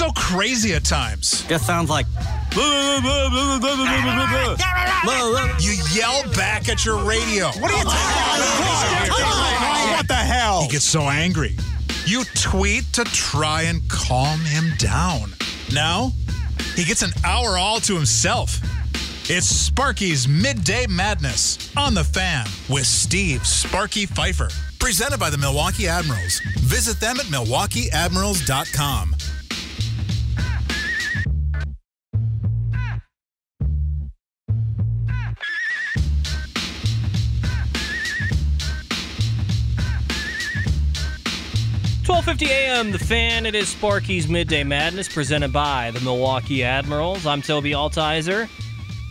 He 0.00 0.06
so 0.06 0.12
crazy 0.12 0.72
at 0.72 0.82
times. 0.82 1.44
Just 1.46 1.66
sounds 1.66 1.90
like. 1.90 2.06
You 5.60 5.72
yell 5.92 6.22
back 6.32 6.70
at 6.70 6.86
your 6.86 7.04
radio. 7.04 7.48
What 7.48 7.70
are 7.70 7.76
you 7.76 7.84
talking 7.84 9.10
about? 9.10 9.96
What 9.98 10.08
the 10.08 10.14
hell? 10.14 10.62
He 10.62 10.68
gets 10.68 10.86
so 10.86 11.02
angry. 11.02 11.54
You 12.06 12.24
tweet 12.34 12.90
to 12.94 13.04
try 13.04 13.64
and 13.64 13.86
calm 13.90 14.40
him 14.40 14.72
down. 14.78 15.34
Now, 15.70 16.12
he 16.74 16.84
gets 16.84 17.02
an 17.02 17.12
hour 17.22 17.58
all 17.58 17.78
to 17.80 17.94
himself. 17.94 18.58
It's 19.28 19.44
Sparky's 19.44 20.26
Midday 20.26 20.86
Madness 20.88 21.70
on 21.76 21.92
the 21.92 22.04
fan 22.04 22.46
with 22.70 22.86
Steve 22.86 23.46
Sparky 23.46 24.06
Pfeiffer. 24.06 24.48
Presented 24.78 25.20
by 25.20 25.28
the 25.28 25.36
Milwaukee 25.36 25.86
Admirals. 25.86 26.40
Visit 26.60 27.00
them 27.00 27.20
at 27.20 27.26
milwaukeeadmirals.com. 27.26 29.14
Twelve 42.40 42.52
fifty 42.52 42.64
a.m. 42.64 42.90
The 42.90 42.98
Fan. 42.98 43.44
It 43.44 43.54
is 43.54 43.68
Sparky's 43.68 44.26
Midday 44.26 44.64
Madness, 44.64 45.10
presented 45.10 45.52
by 45.52 45.90
the 45.90 46.00
Milwaukee 46.00 46.64
Admirals. 46.64 47.26
I'm 47.26 47.42
Toby 47.42 47.72
Altizer. 47.72 48.48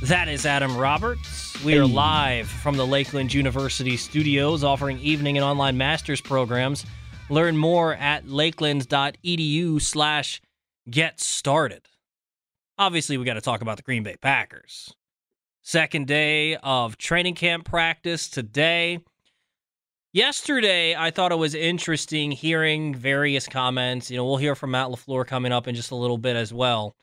That 0.01 0.27
is 0.27 0.47
Adam 0.47 0.75
Roberts. 0.75 1.63
We 1.63 1.77
are 1.77 1.85
live 1.85 2.47
from 2.47 2.75
the 2.75 2.87
Lakeland 2.87 3.31
University 3.31 3.97
studios, 3.97 4.63
offering 4.63 4.97
evening 4.99 5.37
and 5.37 5.45
online 5.45 5.77
master's 5.77 6.21
programs. 6.21 6.87
Learn 7.29 7.55
more 7.55 7.93
at 7.93 8.27
lakeland.edu/slash 8.27 10.41
get 10.89 11.19
started. 11.19 11.87
Obviously, 12.79 13.17
we 13.17 13.25
got 13.25 13.35
to 13.35 13.41
talk 13.41 13.61
about 13.61 13.77
the 13.77 13.83
Green 13.83 14.01
Bay 14.01 14.15
Packers. 14.19 14.91
Second 15.61 16.07
day 16.07 16.55
of 16.55 16.97
training 16.97 17.35
camp 17.35 17.65
practice 17.65 18.27
today. 18.27 19.01
Yesterday, 20.11 20.95
I 20.95 21.11
thought 21.11 21.31
it 21.31 21.37
was 21.37 21.53
interesting 21.53 22.31
hearing 22.31 22.95
various 22.95 23.47
comments. 23.47 24.09
You 24.09 24.17
know, 24.17 24.25
we'll 24.25 24.37
hear 24.37 24.55
from 24.55 24.71
Matt 24.71 24.87
LaFleur 24.87 25.27
coming 25.27 25.51
up 25.51 25.67
in 25.67 25.75
just 25.75 25.91
a 25.91 25.95
little 25.95 26.17
bit 26.17 26.35
as 26.35 26.51
well. 26.51 26.95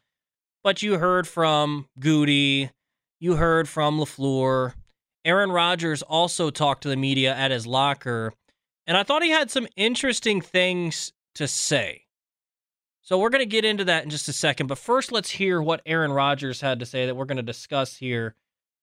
But 0.64 0.82
you 0.82 0.98
heard 0.98 1.28
from 1.28 1.86
Goody, 2.00 2.70
you 3.20 3.36
heard 3.36 3.68
from 3.68 4.00
LaFleur. 4.00 4.74
Aaron 5.24 5.52
Rodgers 5.52 6.02
also 6.02 6.50
talked 6.50 6.82
to 6.82 6.88
the 6.88 6.96
media 6.96 7.32
at 7.32 7.52
his 7.52 7.64
locker, 7.64 8.32
and 8.88 8.96
I 8.96 9.04
thought 9.04 9.22
he 9.22 9.30
had 9.30 9.52
some 9.52 9.68
interesting 9.76 10.40
things 10.40 11.12
to 11.36 11.46
say. 11.46 12.06
So 13.02 13.18
we're 13.20 13.30
going 13.30 13.38
to 13.38 13.46
get 13.46 13.64
into 13.64 13.84
that 13.84 14.02
in 14.02 14.10
just 14.10 14.26
a 14.26 14.32
second, 14.32 14.66
but 14.66 14.78
first 14.78 15.12
let's 15.12 15.30
hear 15.30 15.62
what 15.62 15.80
Aaron 15.86 16.10
Rodgers 16.10 16.60
had 16.60 16.80
to 16.80 16.86
say 16.86 17.06
that 17.06 17.14
we're 17.14 17.24
going 17.24 17.36
to 17.36 17.42
discuss 17.44 17.96
here. 17.98 18.34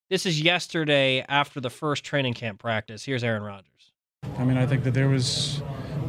This 0.10 0.26
is 0.26 0.42
yesterday 0.42 1.26
after 1.28 1.60
the 1.60 1.70
first 1.70 2.06
training 2.06 2.36
camp 2.36 2.60
practice. 2.60 3.04
Here's 3.04 3.24
Aaron 3.26 3.44
Rodgers. 3.44 3.73
I 4.38 4.44
mean, 4.44 4.58
I 4.58 4.66
think 4.66 4.84
that 4.84 4.94
there 4.94 5.10
was 5.10 5.62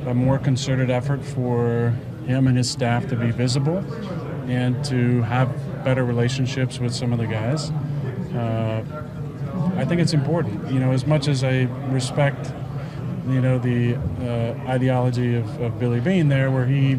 a 0.06 0.14
more 0.14 0.38
concerted 0.38 0.90
effort 0.90 1.24
for 1.24 1.94
him 2.26 2.46
and 2.46 2.56
his 2.56 2.70
staff 2.70 3.06
to 3.08 3.16
be 3.16 3.30
visible 3.30 3.78
and 4.48 4.84
to 4.84 5.22
have 5.22 5.84
better 5.84 6.04
relationships 6.04 6.78
with 6.78 6.94
some 6.94 7.12
of 7.12 7.18
the 7.18 7.26
guys. 7.26 7.70
Uh, 8.34 8.84
I 9.76 9.84
think 9.84 10.00
it's 10.00 10.12
important, 10.12 10.70
you 10.70 10.78
know, 10.78 10.92
as 10.92 11.06
much 11.06 11.28
as 11.28 11.44
I 11.44 11.62
respect, 11.88 12.52
you 13.28 13.40
know, 13.40 13.58
the 13.58 13.96
uh, 13.96 14.70
ideology 14.70 15.36
of, 15.36 15.60
of 15.60 15.78
Billy 15.78 16.00
Beane 16.00 16.28
there, 16.28 16.50
where 16.50 16.66
he, 16.66 16.98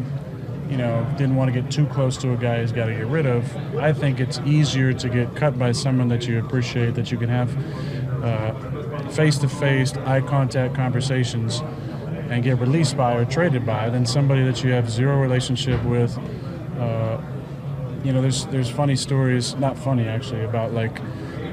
you 0.70 0.76
know, 0.76 1.06
didn't 1.16 1.36
want 1.36 1.52
to 1.52 1.60
get 1.60 1.70
too 1.70 1.86
close 1.86 2.16
to 2.18 2.32
a 2.32 2.36
guy 2.36 2.60
he's 2.60 2.72
got 2.72 2.86
to 2.86 2.94
get 2.94 3.06
rid 3.06 3.26
of. 3.26 3.76
I 3.76 3.92
think 3.92 4.20
it's 4.20 4.40
easier 4.40 4.92
to 4.92 5.08
get 5.08 5.34
cut 5.36 5.58
by 5.58 5.72
someone 5.72 6.08
that 6.08 6.26
you 6.26 6.38
appreciate, 6.44 6.94
that 6.94 7.12
you 7.12 7.18
can 7.18 7.28
have 7.28 7.50
face 9.12 9.38
to 9.38 9.48
face, 9.48 9.96
eye 9.98 10.20
contact 10.20 10.74
conversations 10.74 11.62
and 12.30 12.42
get 12.42 12.58
released 12.58 12.96
by 12.96 13.14
or 13.14 13.24
traded 13.24 13.64
by 13.64 13.88
than 13.88 14.04
somebody 14.04 14.44
that 14.44 14.62
you 14.62 14.72
have 14.72 14.90
zero 14.90 15.20
relationship 15.20 15.82
with. 15.84 16.16
Uh, 16.78 17.20
you 18.04 18.12
know, 18.12 18.20
there's 18.20 18.46
there's 18.46 18.70
funny 18.70 18.96
stories, 18.96 19.54
not 19.56 19.78
funny 19.78 20.06
actually, 20.06 20.44
about 20.44 20.72
like 20.72 21.00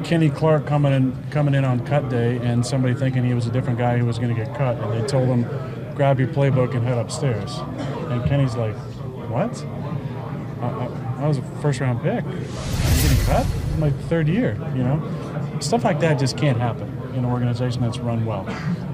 Kenny 0.04 0.30
Clark 0.30 0.66
coming 0.66 0.94
in 0.94 1.16
coming 1.32 1.54
in 1.54 1.66
on 1.66 1.86
cut 1.86 2.10
day 2.10 2.38
and 2.38 2.66
somebody 2.66 2.94
thinking 2.94 3.24
he 3.24 3.34
was 3.34 3.48
a 3.48 3.52
different 3.52 3.80
guy 3.80 3.98
who 3.98 4.06
was 4.06 4.20
going 4.20 4.36
to 4.36 4.46
get 4.46 4.56
cut, 4.56 4.78
and 4.78 4.92
they 4.94 5.06
told 5.08 5.28
him, 5.28 5.44
"Grab 5.96 6.20
your 6.20 6.28
playbook 6.30 6.76
and 6.76 6.84
head 6.84 6.98
upstairs." 6.98 7.58
And 8.10 8.24
Kenny's 8.26 8.56
like, 8.56 8.76
"What? 9.30 9.66
I, 10.62 10.68
I, 10.68 11.24
I 11.24 11.28
was 11.28 11.38
a 11.38 11.42
first 11.62 11.80
round 11.80 12.02
pick. 12.02 12.24
I'm 12.24 13.02
getting 13.02 13.26
cut? 13.26 13.48
My 13.80 13.92
third 13.92 14.28
year, 14.28 14.58
you 14.76 14.84
know." 14.84 15.02
Stuff 15.60 15.86
like 15.86 16.00
that 16.02 16.20
just 16.20 16.36
can't 16.36 16.58
happen 16.58 16.93
an 17.16 17.26
organization 17.26 17.82
that's 17.82 18.00
run 18.00 18.26
well. 18.26 18.48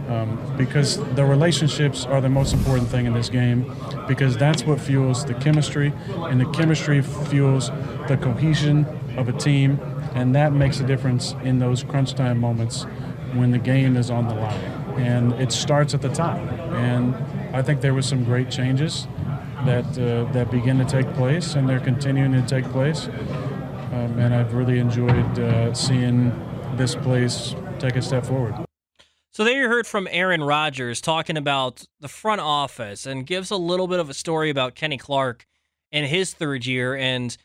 Um, 0.09 0.39
because 0.57 0.97
the 1.15 1.23
relationships 1.23 2.05
are 2.05 2.21
the 2.21 2.29
most 2.29 2.53
important 2.53 2.89
thing 2.89 3.05
in 3.05 3.13
this 3.13 3.29
game 3.29 3.75
because 4.07 4.37
that's 4.37 4.63
what 4.63 4.79
fuels 4.79 5.23
the 5.25 5.35
chemistry 5.35 5.93
and 6.07 6.41
the 6.41 6.49
chemistry 6.51 7.01
fuels 7.01 7.69
the 8.07 8.17
cohesion 8.19 8.85
of 9.17 9.29
a 9.29 9.33
team 9.33 9.79
and 10.15 10.33
that 10.35 10.51
makes 10.51 10.79
a 10.79 10.83
difference 10.83 11.35
in 11.43 11.59
those 11.59 11.83
crunch 11.83 12.13
time 12.13 12.39
moments 12.39 12.83
when 13.33 13.51
the 13.51 13.59
game 13.59 13.95
is 13.95 14.09
on 14.09 14.27
the 14.27 14.33
line. 14.33 14.59
And 14.97 15.33
it 15.33 15.51
starts 15.51 15.93
at 15.93 16.01
the 16.01 16.09
top. 16.09 16.37
And 16.73 17.15
i 17.53 17.61
think 17.61 17.81
there 17.81 17.93
was 17.93 18.05
some 18.05 18.23
great 18.23 18.49
changes 18.51 19.07
that 19.65 19.85
uh, 19.97 20.31
that 20.33 20.51
begin 20.51 20.77
to 20.77 20.85
take 20.85 21.11
place 21.13 21.55
and 21.55 21.67
they're 21.67 21.79
continuing 21.79 22.31
to 22.31 22.41
take 22.41 22.65
place. 22.71 23.07
Um, 23.91 24.19
and 24.19 24.33
i've 24.33 24.53
really 24.53 24.79
enjoyed 24.79 25.39
uh, 25.39 25.73
seeing 25.73 26.31
this 26.75 26.95
place 26.95 27.55
take 27.79 27.95
a 27.95 28.01
step 28.01 28.25
forward. 28.25 28.55
So 29.31 29.43
there 29.43 29.61
you 29.61 29.69
heard 29.69 29.87
from 29.87 30.07
Aaron 30.11 30.43
Rodgers 30.43 31.01
talking 31.01 31.37
about 31.37 31.85
the 31.99 32.07
front 32.07 32.41
office 32.41 33.05
and 33.05 33.25
gives 33.25 33.51
a 33.51 33.57
little 33.57 33.87
bit 33.87 33.99
of 33.99 34.09
a 34.09 34.13
story 34.13 34.49
about 34.49 34.75
Kenny 34.75 34.97
Clark 34.97 35.45
in 35.91 36.05
his 36.05 36.33
third 36.33 36.65
year 36.65 36.95
and 36.95 37.37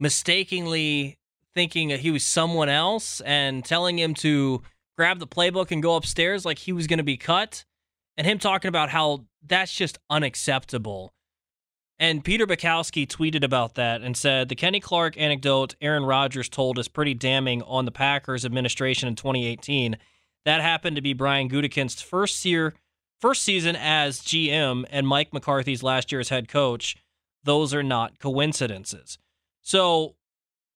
mistakenly 0.00 1.18
thinking 1.54 1.88
that 1.88 2.00
he 2.00 2.10
was 2.10 2.24
someone 2.24 2.68
else 2.68 3.20
and 3.22 3.64
telling 3.64 3.98
him 3.98 4.14
to 4.14 4.62
grab 4.96 5.20
the 5.20 5.26
playbook 5.26 5.70
and 5.70 5.82
go 5.82 5.96
upstairs 5.96 6.44
like 6.44 6.58
he 6.58 6.72
was 6.72 6.86
going 6.86 6.98
to 6.98 7.04
be 7.04 7.16
cut 7.16 7.64
and 8.16 8.26
him 8.26 8.38
talking 8.38 8.68
about 8.68 8.90
how 8.90 9.24
that's 9.46 9.72
just 9.72 9.98
unacceptable. 10.10 11.12
And 12.00 12.24
Peter 12.24 12.46
Bukowski 12.46 13.06
tweeted 13.08 13.42
about 13.42 13.74
that 13.74 14.02
and 14.02 14.16
said 14.16 14.48
the 14.48 14.54
Kenny 14.54 14.78
Clark 14.78 15.18
anecdote 15.18 15.74
Aaron 15.80 16.04
Rodgers 16.04 16.48
told 16.48 16.78
is 16.78 16.86
pretty 16.86 17.14
damning 17.14 17.62
on 17.62 17.86
the 17.86 17.90
Packers 17.90 18.44
administration 18.44 19.08
in 19.08 19.16
2018. 19.16 19.96
That 20.44 20.60
happened 20.60 20.96
to 20.96 21.02
be 21.02 21.12
Brian 21.12 21.48
Gutekunst's 21.48 22.00
first 22.00 22.44
year, 22.44 22.74
first 23.20 23.42
season 23.42 23.74
as 23.74 24.20
GM, 24.20 24.84
and 24.90 25.08
Mike 25.08 25.32
McCarthy's 25.32 25.82
last 25.82 26.12
year 26.12 26.20
as 26.20 26.28
head 26.28 26.48
coach. 26.48 26.96
Those 27.42 27.74
are 27.74 27.82
not 27.82 28.20
coincidences. 28.20 29.18
So 29.60 30.14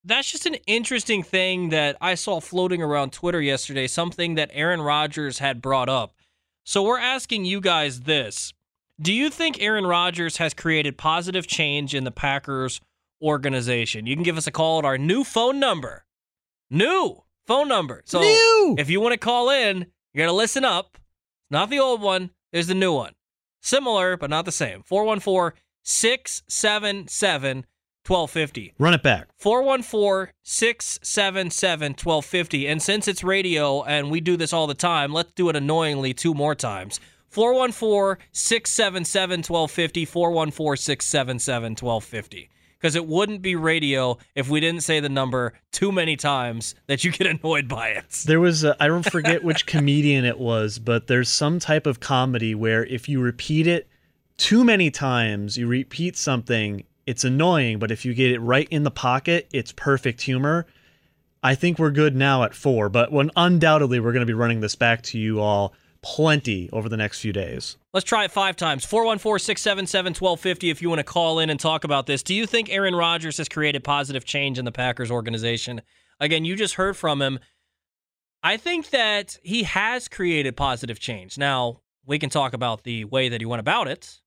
that's 0.03 0.29
just 0.29 0.45
an 0.45 0.55
interesting 0.67 1.23
thing 1.23 1.69
that 1.69 1.95
I 2.01 2.15
saw 2.15 2.41
floating 2.41 2.81
around 2.81 3.13
Twitter 3.13 3.41
yesterday. 3.41 3.87
Something 3.87 4.35
that 4.35 4.51
Aaron 4.53 4.81
Rodgers 4.81 5.39
had 5.39 5.61
brought 5.61 5.87
up. 5.87 6.13
So 6.65 6.83
we're 6.83 6.99
asking 6.99 7.45
you 7.45 7.61
guys 7.61 8.01
this. 8.01 8.53
Do 9.01 9.11
you 9.11 9.29
think 9.29 9.61
Aaron 9.61 9.85
Rodgers 9.85 10.37
has 10.37 10.53
created 10.53 10.97
positive 10.97 11.47
change 11.47 11.95
in 11.95 12.03
the 12.03 12.11
Packers 12.11 12.79
organization? 13.21 14.05
You 14.05 14.15
can 14.15 14.23
give 14.23 14.37
us 14.37 14.47
a 14.47 14.51
call 14.51 14.79
at 14.79 14.85
our 14.85 14.97
new 14.97 15.23
phone 15.23 15.59
number. 15.59 16.05
New 16.69 17.23
phone 17.47 17.67
number. 17.67 18.03
So 18.05 18.21
New. 18.21 18.75
if 18.77 18.89
you 18.89 19.01
want 19.01 19.13
to 19.13 19.17
call 19.17 19.49
in, 19.49 19.87
you're 20.13 20.25
gonna 20.25 20.37
listen 20.37 20.63
up. 20.63 20.97
Not 21.49 21.69
the 21.69 21.79
old 21.79 22.01
one. 22.01 22.31
There's 22.51 22.67
the 22.67 22.75
new 22.75 22.93
one. 22.93 23.13
Similar, 23.61 24.17
but 24.17 24.29
not 24.29 24.45
the 24.45 24.51
same. 24.51 24.83
414 24.83 25.59
677 25.83 27.65
1250. 28.05 28.73
Run 28.77 28.93
it 28.93 29.01
back. 29.01 29.29
414 29.37 30.33
677 30.43 31.91
1250. 31.93 32.67
And 32.67 32.81
since 32.81 33.07
it's 33.07 33.23
radio 33.23 33.83
and 33.83 34.11
we 34.11 34.19
do 34.19 34.35
this 34.35 34.51
all 34.53 34.67
the 34.67 34.73
time, 34.73 35.13
let's 35.13 35.31
do 35.33 35.49
it 35.49 35.55
annoyingly 35.55 36.13
two 36.13 36.33
more 36.33 36.53
times. 36.53 36.99
414 37.33 38.23
677 38.31 39.39
1250. 39.39 40.05
414 40.05 40.77
677 40.77 41.71
1250. 41.71 42.49
Because 42.79 42.95
it 42.95 43.07
wouldn't 43.07 43.41
be 43.41 43.55
radio 43.55 44.17
if 44.35 44.49
we 44.49 44.59
didn't 44.59 44.81
say 44.81 44.99
the 44.99 45.09
number 45.09 45.53
too 45.71 45.91
many 45.91 46.15
times 46.15 46.75
that 46.87 47.03
you 47.03 47.11
get 47.11 47.27
annoyed 47.43 47.67
by 47.67 47.89
it. 47.89 48.23
There 48.25 48.39
was 48.39 48.63
I 48.63 48.87
don't 48.87 49.09
forget 49.09 49.43
which 49.43 49.65
comedian 49.65 50.25
it 50.25 50.37
was, 50.37 50.77
but 50.77 51.07
there's 51.07 51.29
some 51.29 51.59
type 51.59 51.87
of 51.87 51.99
comedy 51.99 52.53
where 52.53 52.85
if 52.85 53.09
you 53.09 53.19
repeat 53.19 53.65
it 53.67 53.87
too 54.37 54.63
many 54.63 54.91
times, 54.91 55.57
you 55.57 55.67
repeat 55.67 56.17
something, 56.17 56.83
it's 57.05 57.23
annoying, 57.23 57.79
but 57.79 57.91
if 57.91 58.05
you 58.05 58.13
get 58.13 58.31
it 58.31 58.39
right 58.39 58.67
in 58.69 58.83
the 58.83 58.91
pocket, 58.91 59.47
it's 59.51 59.71
perfect 59.71 60.21
humor. 60.21 60.65
I 61.41 61.55
think 61.55 61.77
we're 61.77 61.91
good 61.91 62.15
now 62.15 62.43
at 62.43 62.53
4, 62.53 62.89
but 62.89 63.11
when 63.11 63.31
undoubtedly 63.35 63.99
we're 63.99 64.13
going 64.13 64.21
to 64.21 64.25
be 64.25 64.33
running 64.33 64.61
this 64.61 64.75
back 64.75 65.01
to 65.03 65.19
you 65.19 65.41
all 65.41 65.73
plenty 66.03 66.69
over 66.71 66.87
the 66.89 66.97
next 66.97 67.19
few 67.19 67.33
days. 67.33 67.77
Let's 67.93 68.03
try 68.03 68.25
it 68.25 68.31
five 68.31 68.55
times. 68.55 68.85
414 68.85 69.43
677 69.43 70.11
1250 70.11 70.69
if 70.69 70.81
you 70.81 70.89
want 70.89 70.99
to 70.99 71.03
call 71.03 71.39
in 71.39 71.49
and 71.49 71.59
talk 71.59 71.83
about 71.83 72.05
this. 72.05 72.21
Do 72.21 72.35
you 72.35 72.45
think 72.45 72.69
Aaron 72.69 72.95
Rodgers 72.95 73.37
has 73.37 73.49
created 73.49 73.83
positive 73.83 74.25
change 74.25 74.59
in 74.59 74.65
the 74.65 74.71
Packers 74.71 75.09
organization? 75.09 75.81
Again, 76.19 76.45
you 76.45 76.55
just 76.55 76.75
heard 76.75 76.95
from 76.95 77.21
him. 77.21 77.39
I 78.43 78.57
think 78.57 78.89
that 78.89 79.39
he 79.41 79.63
has 79.63 80.07
created 80.07 80.57
positive 80.57 80.99
change. 80.99 81.37
Now, 81.37 81.79
we 82.05 82.19
can 82.19 82.29
talk 82.29 82.53
about 82.53 82.83
the 82.83 83.05
way 83.05 83.29
that 83.29 83.39
he 83.39 83.45
went 83.45 83.61
about 83.61 83.87
it. 83.87 84.19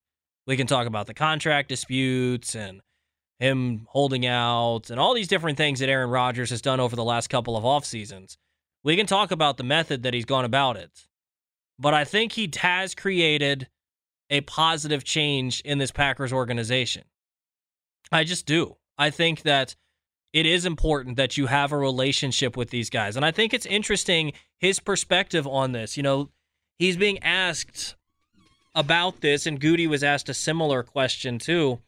We 0.46 0.56
can 0.56 0.67
talk 0.67 0.87
about 0.87 1.06
the 1.06 1.14
contract 1.14 1.69
disputes 1.69 2.55
and 2.55 2.81
him 3.38 3.87
holding 3.90 4.25
out 4.25 4.88
and 4.88 4.99
all 4.99 5.12
these 5.12 5.29
different 5.29 5.58
things 5.58 5.81
that 5.81 5.90
Aaron 5.90 6.08
Rodgers 6.08 6.49
has 6.50 6.62
done 6.62 6.81
over 6.81 6.96
the 6.96 7.05
last 7.05 7.29
couple 7.29 7.56
of 7.56 7.67
off 7.67 7.84
seasons. 7.84 8.38
We 8.82 8.96
can 8.96 9.06
talk 9.06 9.31
about 9.31 9.58
the 9.58 9.64
method 9.64 10.05
that 10.05 10.14
he's 10.14 10.25
gone 10.25 10.46
about 10.46 10.76
it 10.76 10.90
but 11.78 11.94
I 11.94 12.05
think 12.05 12.32
he 12.32 12.50
has 12.58 12.94
created 12.94 13.69
a 14.31 14.40
positive 14.43 15.05
change 15.05 15.61
in 15.61 15.78
this 15.78 15.90
Packers 15.90 16.32
organization. 16.32 17.05
I 18.11 18.25
just 18.25 18.46
do. 18.46 18.76
I 18.99 19.11
think 19.11 19.43
that 19.43 19.76
it 20.32 20.46
is 20.46 20.64
important 20.64 21.17
that 21.17 21.37
you 21.37 21.46
have 21.46 21.73
a 21.73 21.78
relationship 21.78 22.56
with 22.56 22.70
these 22.70 22.90
guys. 22.90 23.17
And 23.17 23.25
I 23.25 23.31
think 23.31 23.55
it's 23.55 23.67
interesting 23.67 24.32
his 24.58 24.81
perspective 24.81 25.46
on 25.46 25.73
this. 25.73 25.96
You 25.96 26.02
know, 26.02 26.31
he's 26.78 26.96
being 26.96 27.23
asked 27.23 27.96
about 28.75 29.20
this, 29.20 29.46
and 29.46 29.61
Goody 29.61 29.87
was 29.87 30.05
asked 30.05 30.29
a 30.29 30.34
similar 30.34 30.82
question 30.82 31.38
too 31.38 31.81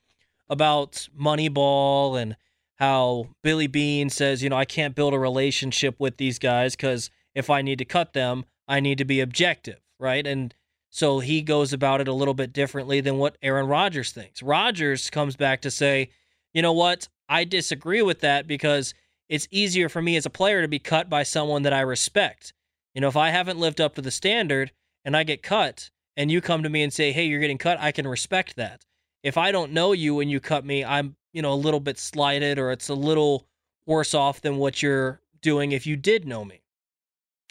about 0.49 1.09
Moneyball 1.19 2.21
and 2.21 2.37
how 2.77 3.29
Billy 3.43 3.67
Beane 3.67 4.09
says, 4.09 4.43
you 4.43 4.49
know, 4.49 4.57
I 4.57 4.65
can't 4.65 4.95
build 4.95 5.13
a 5.13 5.19
relationship 5.19 5.97
with 5.99 6.17
these 6.17 6.39
guys 6.39 6.75
because 6.75 7.11
if 7.35 7.51
I 7.51 7.61
need 7.61 7.79
to 7.79 7.85
cut 7.85 8.13
them, 8.13 8.45
I 8.69 8.81
need 8.81 8.99
to 8.99 9.05
be 9.05 9.21
objective, 9.21 9.81
right? 9.99 10.27
And 10.27 10.55
so 10.91 11.21
he 11.21 11.43
goes 11.43 11.73
about 11.73 12.01
it 12.01 12.09
a 12.09 12.13
little 12.13 12.35
bit 12.35 12.53
differently 12.53 13.01
than 13.01 13.19
what 13.19 13.39
Aaron 13.43 13.67
Rodgers 13.67 14.13
thinks. 14.13 14.43
Rodgers 14.43 15.11
comes 15.11 15.37
back 15.37 15.63
to 15.63 15.71
say, 15.71 16.11
you 16.53 16.63
know 16.63 16.73
what? 16.73 17.09
I 17.29 17.45
disagree 17.45 18.03
with 18.03 18.21
that 18.21 18.47
because 18.47 18.95
it's 19.29 19.49
easier 19.51 19.89
for 19.89 20.01
me 20.01 20.17
as 20.17 20.27
a 20.27 20.31
player 20.31 20.63
to 20.63 20.69
be 20.69 20.79
cut 20.79 21.11
by 21.11 21.23
someone 21.23 21.63
that 21.63 21.73
I 21.73 21.81
respect. 21.81 22.53
You 22.95 23.01
know, 23.01 23.09
if 23.09 23.17
I 23.17 23.31
haven't 23.31 23.59
lived 23.59 23.81
up 23.81 23.95
to 23.95 24.03
the 24.03 24.11
standard 24.11 24.73
and 25.05 25.17
I 25.17 25.25
get 25.25 25.43
cut 25.43 25.91
and 26.17 26.31
you 26.31 26.41
come 26.41 26.63
to 26.63 26.71
me 26.71 26.83
and 26.83 26.93
say, 26.93 27.13
hey, 27.13 27.27
you're 27.27 27.41
getting 27.41 27.59
cut, 27.59 27.79
I 27.81 27.93
can 27.93 28.09
respect 28.09 28.57
that. 28.57 28.85
If 29.23 29.37
I 29.37 29.53
don't 29.53 29.73
know 29.73 29.93
you 29.93 30.21
and 30.21 30.31
you 30.31 30.41
cut 30.41 30.65
me, 30.65 30.85
I'm, 30.85 31.17
you 31.33 31.43
know, 31.43 31.53
a 31.53 31.55
little 31.55 31.81
bit 31.81 31.99
slighted 31.99 32.59
or 32.59 32.73
it's 32.73 32.89
a 32.89 32.95
little 32.95 33.47
worse 33.85 34.15
off 34.15 34.41
than 34.41 34.57
what 34.57 34.83
you're 34.83 35.21
doing 35.43 35.73
if 35.73 35.87
you 35.87 35.97
did 35.97 36.27
know 36.27 36.45
me. 36.45 36.63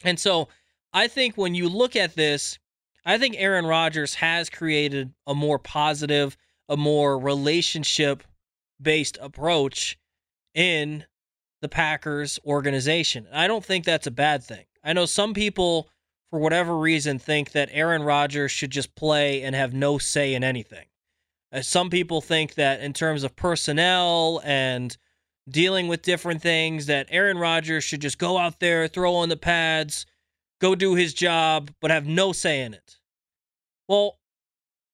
And 0.04 0.19
so 0.19 0.48
I 0.94 1.07
think 1.07 1.38
when 1.38 1.56
you 1.56 1.69
look 1.69 1.95
at 1.95 2.16
this, 2.16 2.60
I 3.06 3.18
think 3.18 3.36
Aaron 3.38 3.66
Rodgers 3.66 4.16
has 4.16 4.50
created 4.50 5.13
a 5.25 5.34
more 5.34 5.60
positive, 5.60 6.36
a 6.68 6.75
more 6.75 7.18
relationship 7.18 8.24
based 8.81 9.18
approach 9.22 9.98
in 10.54 11.06
the 11.62 11.69
Packers 11.69 12.39
organization. 12.45 13.28
I 13.31 13.48
don't 13.48 13.63
think 13.63 13.86
that's 13.86 14.07
a 14.07 14.12
bad 14.12 14.44
thing. 14.44 14.66
I 14.84 14.94
know 14.94 15.06
some 15.06 15.34
people, 15.34 15.89
for 16.30 16.39
whatever 16.39 16.78
reason, 16.78 17.19
think 17.19 17.51
that 17.51 17.69
Aaron 17.72 18.04
Rodgers 18.04 18.51
should 18.51 18.72
just 18.72 18.95
play 18.95 19.42
and 19.44 19.56
have 19.56 19.74
no 19.74 19.98
say 19.98 20.33
in 20.33 20.44
anything. 20.44 20.86
Uh, 21.51 21.62
some 21.62 21.90
people 21.90 22.22
think 22.22 22.56
that 22.56 22.81
in 22.81 22.94
terms 22.94 23.24
of 23.24 23.36
personnel 23.36 24.42
and 24.44 24.98
dealing 25.50 25.88
with 25.88 26.01
different 26.01 26.42
things, 26.42 26.88
that 26.88 27.07
Aaron 27.10 27.38
Rodgers 27.38 27.83
should 27.83 28.01
just 28.01 28.18
go 28.19 28.38
out 28.38 28.60
there, 28.60 28.88
throw 28.88 29.16
on 29.16 29.30
the 29.30 29.38
pads, 29.38 30.06
go 30.59 30.75
do 30.75 30.95
his 30.95 31.13
job, 31.13 31.71
but 31.81 31.92
have 31.92 32.06
no 32.06 32.31
say 32.31 32.62
in 32.62 32.74
it. 32.74 32.98
Well, 33.88 34.18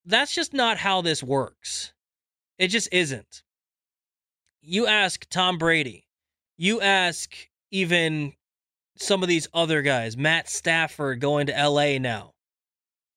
that's 0.06 0.33
just 0.33 0.54
not 0.54 0.77
how 0.77 1.01
this 1.01 1.24
works. 1.24 1.94
It 2.57 2.68
just 2.68 2.89
isn't. 2.92 3.44
You 4.62 4.88
ask 4.88 5.25
Tom 5.30 5.57
Brady, 5.57 6.07
you 6.57 6.81
ask 6.81 7.36
even 7.71 8.33
some 8.98 9.24
of 9.24 9.30
these 9.30 9.48
other 9.54 9.81
guys, 9.81 10.15
Matt 10.15 10.50
Stafford 10.50 11.19
going 11.19 11.48
to 11.48 11.68
LA 11.69 11.98
now, 11.98 12.33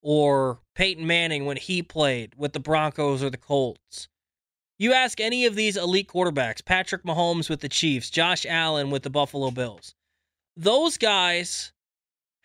or 0.02 0.60
Peyton 0.74 1.06
Manning 1.06 1.44
when 1.44 1.56
he 1.56 1.82
played 1.82 2.34
with 2.36 2.52
the 2.52 2.60
Broncos 2.60 3.22
or 3.22 3.30
the 3.30 3.36
Colts. 3.36 4.08
You 4.78 4.92
ask 4.92 5.20
any 5.20 5.46
of 5.46 5.54
these 5.54 5.76
elite 5.76 6.08
quarterbacks, 6.08 6.64
Patrick 6.64 7.02
Mahomes 7.04 7.48
with 7.48 7.60
the 7.60 7.68
Chiefs, 7.68 8.10
Josh 8.10 8.44
Allen 8.46 8.90
with 8.90 9.02
the 9.02 9.10
Buffalo 9.10 9.50
Bills. 9.50 9.94
Those 10.56 10.98
guys 10.98 11.72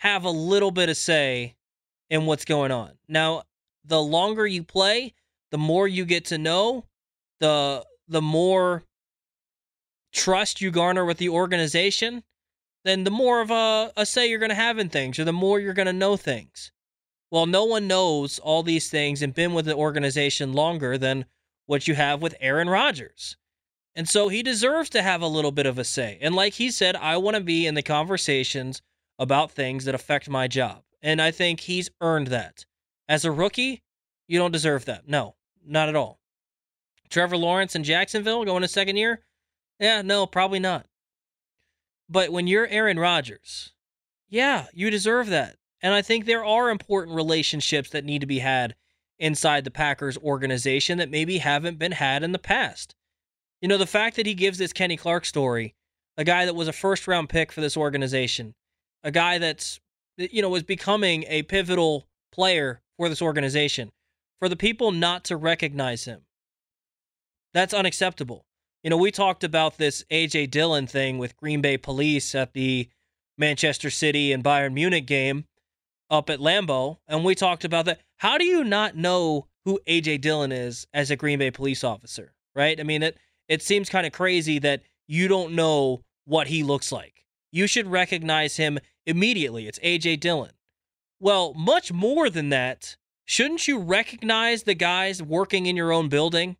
have 0.02 0.24
a 0.24 0.32
little 0.32 0.72
bit 0.72 0.90
of 0.90 0.98
say 0.98 1.56
in 2.10 2.26
what's 2.26 2.44
going 2.44 2.72
on. 2.72 2.94
Now, 3.08 3.44
the 3.86 4.02
longer 4.02 4.48
you 4.48 4.64
play, 4.64 5.14
the 5.52 5.60
more 5.60 5.88
you 5.88 6.06
get 6.06 6.26
to 6.26 6.40
know, 6.40 6.86
the 7.40 7.86
the 8.08 8.22
more 8.22 8.84
trust 10.12 10.60
you 10.60 10.72
garner 10.72 11.06
with 11.06 11.20
the 11.20 11.30
organization, 11.30 12.24
then 12.84 13.04
the 13.04 13.12
more 13.12 13.42
of 13.42 13.52
a, 13.52 13.94
a 13.96 14.06
say 14.08 14.28
you're 14.28 14.40
going 14.40 14.50
to 14.50 14.56
have 14.56 14.80
in 14.80 14.90
things, 14.90 15.20
or 15.20 15.24
the 15.24 15.32
more 15.32 15.60
you're 15.60 15.76
going 15.76 15.86
to 15.86 15.94
know 15.94 16.18
things. 16.18 16.72
Well, 17.30 17.46
no 17.46 17.64
one 17.64 17.88
knows 17.88 18.40
all 18.40 18.64
these 18.64 18.90
things 18.90 19.22
and 19.22 19.36
been 19.36 19.54
with 19.54 19.66
the 19.66 19.76
organization 19.76 20.52
longer 20.52 20.98
than 20.98 21.26
what 21.68 21.88
you 21.88 21.94
have 21.94 22.24
with 22.24 22.36
Aaron 22.42 22.70
Rodgers. 22.70 23.38
And 23.96 24.10
so 24.10 24.30
he 24.30 24.42
deserves 24.42 24.90
to 24.90 25.04
have 25.04 25.22
a 25.22 25.28
little 25.28 25.52
bit 25.52 25.68
of 25.68 25.78
a 25.78 25.84
say. 25.84 26.18
And 26.22 26.34
like 26.34 26.54
he 26.54 26.72
said, 26.72 26.96
I 26.96 27.18
want 27.18 27.38
to 27.38 27.44
be 27.44 27.68
in 27.68 27.76
the 27.76 27.84
conversations 27.84 28.82
about 29.22 29.52
things 29.52 29.86
that 29.86 29.94
affect 29.94 30.28
my 30.28 30.48
job. 30.48 30.82
And 31.00 31.22
I 31.22 31.30
think 31.30 31.62
he's 31.62 31.92
earned 32.02 32.28
that. 32.28 32.66
As 33.08 33.24
a 33.24 33.32
rookie, 33.32 33.84
you 34.28 34.40
don't 34.40 34.52
deserve 34.52 34.86
that. 34.86 35.08
No, 35.08 35.36
not 35.64 35.90
at 35.90 35.96
all. 35.96 36.20
Trevor 37.08 37.38
Lawrence 37.38 37.76
in 37.76 37.84
Jacksonville 37.84 38.44
going 38.46 38.64
to 38.64 38.68
second 38.68 38.96
year? 38.96 39.22
Yeah, 39.80 40.02
no, 40.02 40.26
probably 40.26 40.60
not. 40.60 40.88
But 42.10 42.32
when 42.32 42.48
you're 42.48 42.68
Aaron 42.68 42.98
Rodgers, 42.98 43.74
yeah, 44.28 44.66
you 44.74 44.90
deserve 44.90 45.28
that. 45.28 45.58
And 45.84 45.94
I 45.94 46.02
think 46.02 46.26
there 46.26 46.44
are 46.44 46.72
important 46.72 47.16
relationships 47.16 47.92
that 47.92 48.06
need 48.06 48.22
to 48.22 48.28
be 48.28 48.40
had 48.40 48.76
inside 49.20 49.66
the 49.66 49.72
Packers 49.72 50.18
organization 50.18 50.98
that 50.98 51.12
maybe 51.12 51.38
haven't 51.38 51.78
been 51.78 51.92
had 51.92 52.24
in 52.24 52.32
the 52.32 52.40
past. 52.40 52.96
You 53.62 53.68
know, 53.68 53.78
the 53.78 53.86
fact 53.86 54.16
that 54.16 54.26
he 54.26 54.34
gives 54.34 54.58
this 54.58 54.74
Kenny 54.74 54.98
Clark 54.98 55.26
story, 55.26 55.76
a 56.18 56.24
guy 56.24 56.46
that 56.46 56.56
was 56.56 56.68
a 56.68 56.74
first 56.74 57.08
round 57.08 57.30
pick 57.30 57.52
for 57.52 57.62
this 57.62 57.78
organization, 57.78 58.56
a 59.04 59.12
guy 59.12 59.38
that's 59.38 59.80
you 60.18 60.42
know 60.42 60.50
was 60.50 60.64
becoming 60.64 61.26
a 61.28 61.44
pivotal 61.44 62.08
player 62.32 62.82
for 62.98 63.10
this 63.10 63.22
organization 63.22 63.92
for 64.40 64.50
the 64.50 64.56
people 64.56 64.92
not 64.92 65.24
to 65.26 65.38
recognize 65.38 66.06
him. 66.06 66.22
That's 67.54 67.74
unacceptable. 67.74 68.46
You 68.84 68.90
know 68.90 68.98
we 68.98 69.12
talked 69.12 69.44
about 69.44 69.78
this 69.78 70.04
AJ 70.12 70.52
Dillon 70.52 70.88
thing 70.88 71.18
with 71.18 71.38
Green 71.38 71.62
Bay 71.62 71.78
Police 71.78 72.34
at 72.36 72.54
the 72.54 72.90
Manchester 73.38 73.90
City 73.90 74.32
and 74.32 74.44
Bayern 74.44 74.74
Munich 74.74 75.06
game 75.06 75.46
up 76.10 76.30
at 76.30 76.40
Lambeau 76.40 76.98
and 77.08 77.24
we 77.24 77.36
talked 77.36 77.64
about 77.64 77.86
that. 77.86 78.02
How 78.18 78.38
do 78.38 78.46
you 78.46 78.64
not 78.64 78.96
know 78.96 79.48
who 79.66 79.80
AJ 79.88 80.22
Dillon 80.22 80.52
is 80.52 80.88
as 80.94 81.12
a 81.12 81.16
Green 81.16 81.40
Bay 81.40 81.52
police 81.52 81.84
officer 81.84 82.34
right? 82.56 82.80
I 82.80 82.84
mean 82.84 83.04
it 83.04 83.18
it 83.48 83.62
seems 83.62 83.90
kind 83.90 84.06
of 84.06 84.14
crazy 84.14 84.60
that 84.60 84.84
you 85.08 85.28
don't 85.28 85.54
know 85.54 86.04
what 86.26 86.48
he 86.48 86.64
looks 86.64 86.92
like. 86.92 87.26
You 87.52 87.68
should 87.68 87.88
recognize 87.88 88.56
him 88.56 88.80
immediately. 89.06 89.68
It's 89.68 89.80
A.J. 89.82 90.18
Dillon. 90.18 90.52
Well, 91.20 91.54
much 91.54 91.92
more 91.92 92.30
than 92.30 92.50
that, 92.50 92.98
shouldn't 93.26 93.68
you 93.68 93.80
recognize 93.80 94.64
the 94.64 94.74
guys 94.74 95.22
working 95.22 95.66
in 95.66 95.76
your 95.76 95.92
own 95.92 96.10
building? 96.10 96.58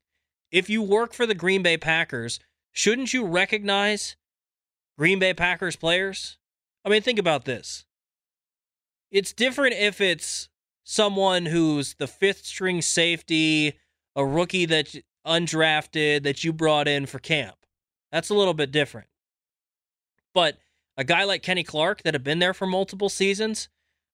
If 0.52 0.70
you 0.70 0.82
work 0.82 1.14
for 1.14 1.26
the 1.26 1.34
Green 1.34 1.64
Bay 1.64 1.78
Packers, 1.78 2.40
shouldn't 2.72 3.14
you 3.14 3.26
recognize 3.26 4.16
Green 4.98 5.20
Bay 5.20 5.34
Packers 5.34 5.76
players? 5.76 6.38
I 6.86 6.90
mean, 6.90 7.02
think 7.02 7.20
about 7.20 7.46
this. 7.46 7.86
It's 9.12 9.34
different 9.34 9.76
if 9.76 10.00
it's 10.00 10.50
someone 10.84 11.46
who's 11.46 11.96
the 11.96 12.08
fifth 12.08 12.46
string 12.46 12.82
safety, 12.82 13.74
a 14.16 14.26
rookie 14.26 14.66
that 14.66 14.96
undrafted 15.26 16.24
that 16.24 16.44
you 16.44 16.54
brought 16.54 16.88
in 16.88 17.06
for 17.06 17.20
camp. 17.20 17.56
That's 18.12 18.30
a 18.30 18.34
little 18.34 18.54
bit 18.54 18.72
different. 18.72 19.08
But 20.34 20.58
a 21.02 21.04
guy 21.04 21.24
like 21.24 21.42
Kenny 21.42 21.64
Clark 21.64 22.04
that 22.04 22.14
had 22.14 22.24
been 22.24 22.38
there 22.38 22.54
for 22.54 22.68
multiple 22.68 23.10
seasons, 23.10 23.70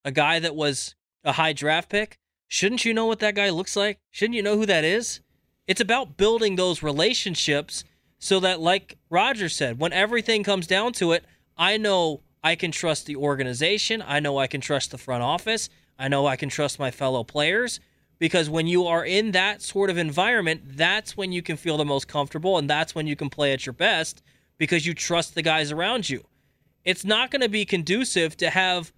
a 0.06 0.12
guy 0.12 0.40
that 0.40 0.56
was 0.56 0.96
a 1.26 1.34
high 1.34 1.52
draft 1.52 1.90
pick, 1.90 2.18
shouldn't 2.48 2.86
you 2.86 2.94
know 2.94 3.06
what 3.06 3.20
that 3.20 3.36
guy 3.36 3.50
looks 3.50 3.76
like? 3.76 4.00
Shouldn't 4.10 4.38
you 4.38 4.42
know 4.42 4.56
who 4.56 4.66
that 4.68 4.86
is? 4.86 5.20
It's 5.68 5.82
about 5.82 6.16
building 6.16 6.56
those 6.56 6.82
relationships 6.82 7.84
so 8.20 8.40
that, 8.40 8.62
like 8.62 8.98
Roger 9.10 9.50
said, 9.50 9.80
when 9.80 9.92
everything 9.92 10.46
comes 10.46 10.66
down 10.66 10.94
to 10.94 11.12
it, 11.12 11.26
I 11.58 11.76
know 11.76 12.22
I 12.42 12.56
can 12.56 12.72
trust 12.72 13.06
the 13.06 13.18
organization. 13.18 14.02
I 14.02 14.22
know 14.22 14.38
I 14.38 14.48
can 14.48 14.62
trust 14.62 14.92
the 14.92 14.98
front 14.98 15.24
office. 15.24 15.70
I 16.00 16.08
know 16.08 16.26
I 16.26 16.38
can 16.38 16.48
trust 16.48 16.80
my 16.80 16.90
fellow 16.90 17.26
players 17.26 17.82
because 18.18 18.50
when 18.50 18.66
you 18.66 18.88
are 18.88 19.04
in 19.04 19.32
that 19.32 19.62
sort 19.62 19.90
of 19.90 19.98
environment, 19.98 20.62
that's 20.64 21.18
when 21.18 21.34
you 21.34 21.42
can 21.42 21.58
feel 21.58 21.76
the 21.76 21.84
most 21.84 22.08
comfortable 22.08 22.58
and 22.58 22.70
that's 22.70 22.96
when 22.96 23.08
you 23.08 23.18
can 23.18 23.30
play 23.30 23.52
at 23.52 23.66
your 23.66 23.74
best 23.74 24.24
because 24.58 24.86
you 24.86 24.94
trust 24.94 25.36
the 25.36 25.42
guys 25.42 25.74
around 25.74 26.10
you. 26.10 26.24
It's 26.88 27.04
not 27.04 27.32
going 27.32 27.42
to 27.42 27.50
be 27.50 27.66
conducive 27.66 28.38
to 28.38 28.50
have 28.50 28.94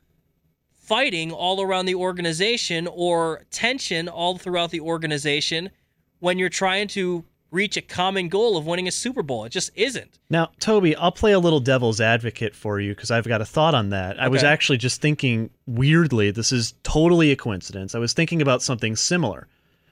fighting 0.75 1.31
all 1.31 1.59
around 1.59 1.87
the 1.87 1.95
organization 1.95 2.87
or 2.87 3.41
tension 3.49 4.07
all 4.07 4.37
throughout 4.37 4.69
the 4.69 4.79
organization 4.79 5.71
when 6.19 6.37
you're 6.37 6.49
trying 6.49 6.87
to 6.89 7.25
reach 7.49 7.77
a 7.77 7.81
common 7.81 8.29
goal 8.29 8.57
of 8.57 8.67
winning 8.67 8.87
a 8.87 8.91
Super 8.91 9.23
Bowl. 9.23 9.43
It 9.45 9.49
just 9.49 9.71
isn't. 9.73 10.19
Now, 10.29 10.51
Toby, 10.59 10.95
I'll 10.95 11.11
play 11.11 11.31
a 11.31 11.39
little 11.39 11.59
devil's 11.59 11.99
advocate 11.99 12.53
for 12.53 12.79
you 12.79 12.93
because 12.93 13.09
I've 13.09 13.27
got 13.27 13.41
a 13.41 13.45
thought 13.45 13.73
on 13.73 13.89
that. 13.89 14.21
I 14.21 14.27
was 14.27 14.43
actually 14.43 14.77
just 14.77 15.01
thinking 15.01 15.49
weirdly, 15.65 16.29
this 16.29 16.51
is 16.51 16.75
totally 16.83 17.31
a 17.31 17.35
coincidence. 17.35 17.95
I 17.95 17.99
was 17.99 18.13
thinking 18.13 18.39
about 18.39 18.61
something 18.61 18.95
similar. 18.95 19.47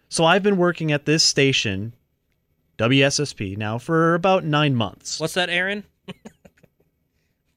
So 0.07 0.23
I've 0.23 0.43
been 0.43 0.57
working 0.57 0.91
at 0.91 1.05
this 1.05 1.23
station, 1.23 1.93
WSSP, 2.77 3.57
now 3.57 3.79
for 3.79 4.13
about 4.13 4.43
nine 4.43 4.75
months. 4.75 5.19
What's 5.19 5.33
that, 5.33 5.49
Aaron? 5.49 5.83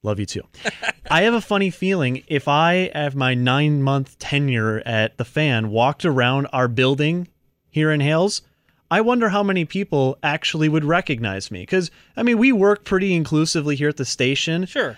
Love 0.02 0.18
you 0.18 0.26
too. 0.26 0.42
I 1.10 1.22
have 1.22 1.34
a 1.34 1.40
funny 1.40 1.70
feeling 1.70 2.22
if 2.26 2.48
I 2.48 2.90
have 2.94 3.14
my 3.14 3.34
nine 3.34 3.82
month 3.82 4.18
tenure 4.18 4.82
at 4.86 5.18
the 5.18 5.24
fan 5.24 5.70
walked 5.70 6.04
around 6.04 6.46
our 6.52 6.68
building 6.68 7.28
here 7.68 7.90
in 7.90 8.00
Hales, 8.00 8.42
I 8.90 9.00
wonder 9.02 9.28
how 9.28 9.42
many 9.42 9.64
people 9.64 10.18
actually 10.22 10.68
would 10.68 10.84
recognize 10.84 11.50
me. 11.50 11.60
Because, 11.60 11.90
I 12.16 12.22
mean, 12.22 12.38
we 12.38 12.52
work 12.52 12.84
pretty 12.84 13.14
inclusively 13.14 13.76
here 13.76 13.88
at 13.88 13.96
the 13.96 14.04
station. 14.04 14.66
Sure. 14.66 14.96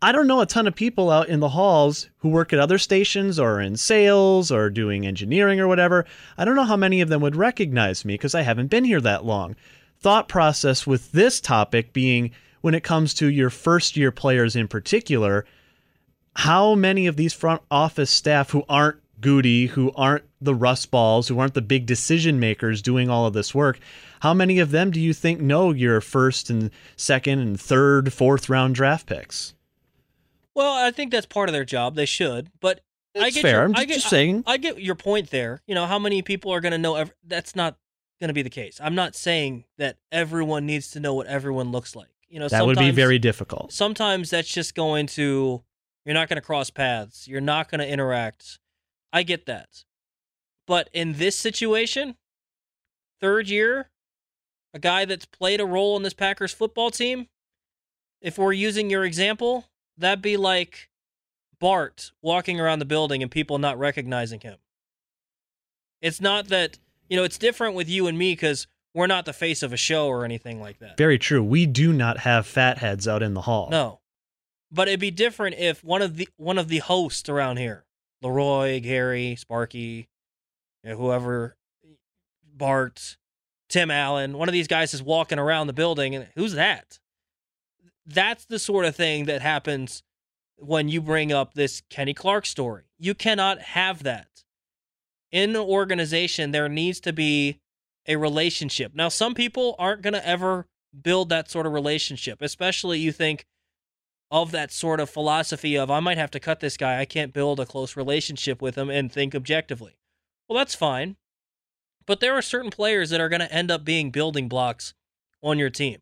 I 0.00 0.12
don't 0.12 0.28
know 0.28 0.40
a 0.40 0.46
ton 0.46 0.68
of 0.68 0.76
people 0.76 1.10
out 1.10 1.28
in 1.28 1.40
the 1.40 1.48
halls 1.48 2.08
who 2.18 2.28
work 2.28 2.52
at 2.52 2.60
other 2.60 2.78
stations 2.78 3.38
or 3.38 3.60
in 3.60 3.76
sales 3.76 4.52
or 4.52 4.70
doing 4.70 5.06
engineering 5.06 5.58
or 5.58 5.66
whatever. 5.66 6.04
I 6.36 6.44
don't 6.44 6.54
know 6.54 6.64
how 6.64 6.76
many 6.76 7.00
of 7.00 7.08
them 7.08 7.20
would 7.20 7.34
recognize 7.34 8.04
me 8.04 8.14
because 8.14 8.34
I 8.34 8.42
haven't 8.42 8.68
been 8.68 8.84
here 8.84 9.00
that 9.00 9.24
long. 9.24 9.56
Thought 10.00 10.28
process 10.28 10.86
with 10.86 11.10
this 11.10 11.40
topic 11.40 11.92
being 11.92 12.30
when 12.60 12.74
it 12.74 12.82
comes 12.82 13.14
to 13.14 13.30
your 13.30 13.50
first 13.50 13.96
year 13.96 14.10
players 14.10 14.56
in 14.56 14.68
particular, 14.68 15.44
how 16.36 16.74
many 16.74 17.06
of 17.06 17.16
these 17.16 17.32
front 17.32 17.62
office 17.70 18.10
staff 18.10 18.50
who 18.50 18.64
aren't 18.68 18.98
Goody, 19.20 19.66
who 19.66 19.92
aren't 19.96 20.24
the 20.40 20.54
Russ 20.54 20.86
Balls, 20.86 21.26
who 21.28 21.38
aren't 21.38 21.54
the 21.54 21.62
big 21.62 21.86
decision 21.86 22.38
makers 22.38 22.80
doing 22.82 23.10
all 23.10 23.26
of 23.26 23.32
this 23.32 23.54
work, 23.54 23.80
how 24.20 24.32
many 24.32 24.58
of 24.60 24.70
them 24.70 24.90
do 24.90 25.00
you 25.00 25.12
think 25.12 25.40
know 25.40 25.72
your 25.72 26.00
first 26.00 26.50
and 26.50 26.70
second 26.96 27.40
and 27.40 27.60
third, 27.60 28.12
fourth 28.12 28.48
round 28.48 28.74
draft 28.74 29.06
picks? 29.06 29.54
Well, 30.54 30.72
I 30.72 30.90
think 30.90 31.12
that's 31.12 31.26
part 31.26 31.48
of 31.48 31.52
their 31.52 31.64
job. 31.64 31.94
They 31.94 32.06
should, 32.06 32.50
but 32.60 32.80
I 33.16 33.30
get 33.30 33.42
fair. 33.42 33.52
Your, 33.52 33.64
I'm 33.64 33.76
I 33.76 33.84
get, 33.84 33.94
just 33.94 34.08
saying. 34.08 34.44
I, 34.46 34.52
I 34.52 34.56
get 34.56 34.80
your 34.80 34.94
point 34.94 35.30
there. 35.30 35.62
You 35.66 35.74
know, 35.74 35.86
how 35.86 35.98
many 35.98 36.22
people 36.22 36.52
are 36.52 36.60
going 36.60 36.72
to 36.72 36.78
know? 36.78 36.96
Ev- 36.96 37.14
that's 37.24 37.54
not 37.54 37.76
going 38.20 38.28
to 38.28 38.34
be 38.34 38.42
the 38.42 38.50
case. 38.50 38.80
I'm 38.82 38.94
not 38.94 39.14
saying 39.14 39.64
that 39.78 39.96
everyone 40.10 40.66
needs 40.66 40.90
to 40.92 41.00
know 41.00 41.14
what 41.14 41.26
everyone 41.26 41.70
looks 41.70 41.94
like. 41.94 42.08
You 42.28 42.40
know, 42.40 42.48
That 42.48 42.66
would 42.66 42.78
be 42.78 42.90
very 42.90 43.18
difficult. 43.18 43.72
Sometimes 43.72 44.30
that's 44.30 44.52
just 44.52 44.74
going 44.74 45.06
to. 45.08 45.62
You're 46.04 46.14
not 46.14 46.28
going 46.28 46.36
to 46.36 46.46
cross 46.46 46.70
paths. 46.70 47.28
You're 47.28 47.40
not 47.40 47.70
going 47.70 47.80
to 47.80 47.88
interact. 47.88 48.58
I 49.12 49.22
get 49.22 49.46
that, 49.46 49.84
but 50.66 50.88
in 50.92 51.14
this 51.14 51.38
situation, 51.38 52.16
third 53.20 53.48
year, 53.48 53.90
a 54.74 54.78
guy 54.78 55.04
that's 55.04 55.24
played 55.24 55.60
a 55.60 55.66
role 55.66 55.96
in 55.96 56.02
this 56.02 56.14
Packers 56.14 56.52
football 56.52 56.90
team. 56.90 57.28
If 58.20 58.36
we're 58.36 58.52
using 58.52 58.90
your 58.90 59.04
example, 59.04 59.66
that'd 59.96 60.22
be 60.22 60.36
like 60.36 60.90
Bart 61.58 62.12
walking 62.22 62.60
around 62.60 62.78
the 62.78 62.84
building 62.84 63.22
and 63.22 63.30
people 63.30 63.58
not 63.58 63.78
recognizing 63.78 64.40
him. 64.40 64.56
It's 66.00 66.20
not 66.20 66.48
that, 66.48 66.78
you 67.08 67.16
know, 67.16 67.24
it's 67.24 67.38
different 67.38 67.74
with 67.74 67.88
you 67.88 68.06
and 68.06 68.18
me 68.18 68.32
because 68.32 68.66
we're 68.98 69.06
not 69.06 69.24
the 69.26 69.32
face 69.32 69.62
of 69.62 69.72
a 69.72 69.76
show 69.76 70.08
or 70.08 70.24
anything 70.24 70.60
like 70.60 70.80
that. 70.80 70.96
Very 70.96 71.18
true. 71.18 71.42
We 71.42 71.66
do 71.66 71.92
not 71.92 72.18
have 72.18 72.48
fat 72.48 72.78
heads 72.78 73.06
out 73.06 73.22
in 73.22 73.32
the 73.32 73.42
hall. 73.42 73.68
No. 73.70 74.00
But 74.72 74.88
it'd 74.88 74.98
be 74.98 75.12
different 75.12 75.54
if 75.56 75.84
one 75.84 76.02
of 76.02 76.16
the 76.16 76.28
one 76.36 76.58
of 76.58 76.66
the 76.66 76.78
hosts 76.78 77.28
around 77.28 77.58
here, 77.58 77.84
Leroy, 78.20 78.80
Gary, 78.80 79.36
Sparky, 79.36 80.08
you 80.82 80.90
know, 80.90 80.96
whoever, 80.96 81.56
Bart, 82.52 83.16
Tim 83.68 83.88
Allen, 83.88 84.36
one 84.36 84.48
of 84.48 84.52
these 84.52 84.66
guys 84.66 84.92
is 84.92 85.02
walking 85.02 85.38
around 85.38 85.68
the 85.68 85.72
building 85.72 86.16
and 86.16 86.26
who's 86.34 86.54
that? 86.54 86.98
That's 88.04 88.46
the 88.46 88.58
sort 88.58 88.84
of 88.84 88.96
thing 88.96 89.26
that 89.26 89.42
happens 89.42 90.02
when 90.56 90.88
you 90.88 91.00
bring 91.00 91.32
up 91.32 91.54
this 91.54 91.82
Kenny 91.88 92.14
Clark 92.14 92.46
story. 92.46 92.82
You 92.98 93.14
cannot 93.14 93.60
have 93.60 94.02
that. 94.02 94.42
In 95.30 95.50
an 95.50 95.56
organization, 95.56 96.50
there 96.50 96.68
needs 96.68 96.98
to 97.00 97.12
be 97.12 97.60
a 98.08 98.16
relationship. 98.16 98.94
Now, 98.94 99.08
some 99.08 99.34
people 99.34 99.76
aren't 99.78 100.02
going 100.02 100.14
to 100.14 100.26
ever 100.26 100.66
build 101.00 101.28
that 101.28 101.50
sort 101.50 101.66
of 101.66 101.72
relationship, 101.72 102.40
especially 102.40 102.98
you 102.98 103.12
think 103.12 103.44
of 104.30 104.50
that 104.50 104.72
sort 104.72 105.00
of 105.00 105.08
philosophy 105.08 105.76
of 105.76 105.90
I 105.90 106.00
might 106.00 106.18
have 106.18 106.30
to 106.32 106.40
cut 106.40 106.60
this 106.60 106.76
guy. 106.76 106.98
I 106.98 107.04
can't 107.04 107.32
build 107.32 107.60
a 107.60 107.66
close 107.66 107.96
relationship 107.96 108.60
with 108.60 108.76
him 108.76 108.90
and 108.90 109.12
think 109.12 109.34
objectively. 109.34 109.98
Well, 110.48 110.58
that's 110.58 110.74
fine. 110.74 111.16
But 112.06 112.20
there 112.20 112.34
are 112.34 112.42
certain 112.42 112.70
players 112.70 113.10
that 113.10 113.20
are 113.20 113.28
going 113.28 113.40
to 113.40 113.52
end 113.52 113.70
up 113.70 113.84
being 113.84 114.10
building 114.10 114.48
blocks 114.48 114.94
on 115.42 115.58
your 115.58 115.70
team. 115.70 115.98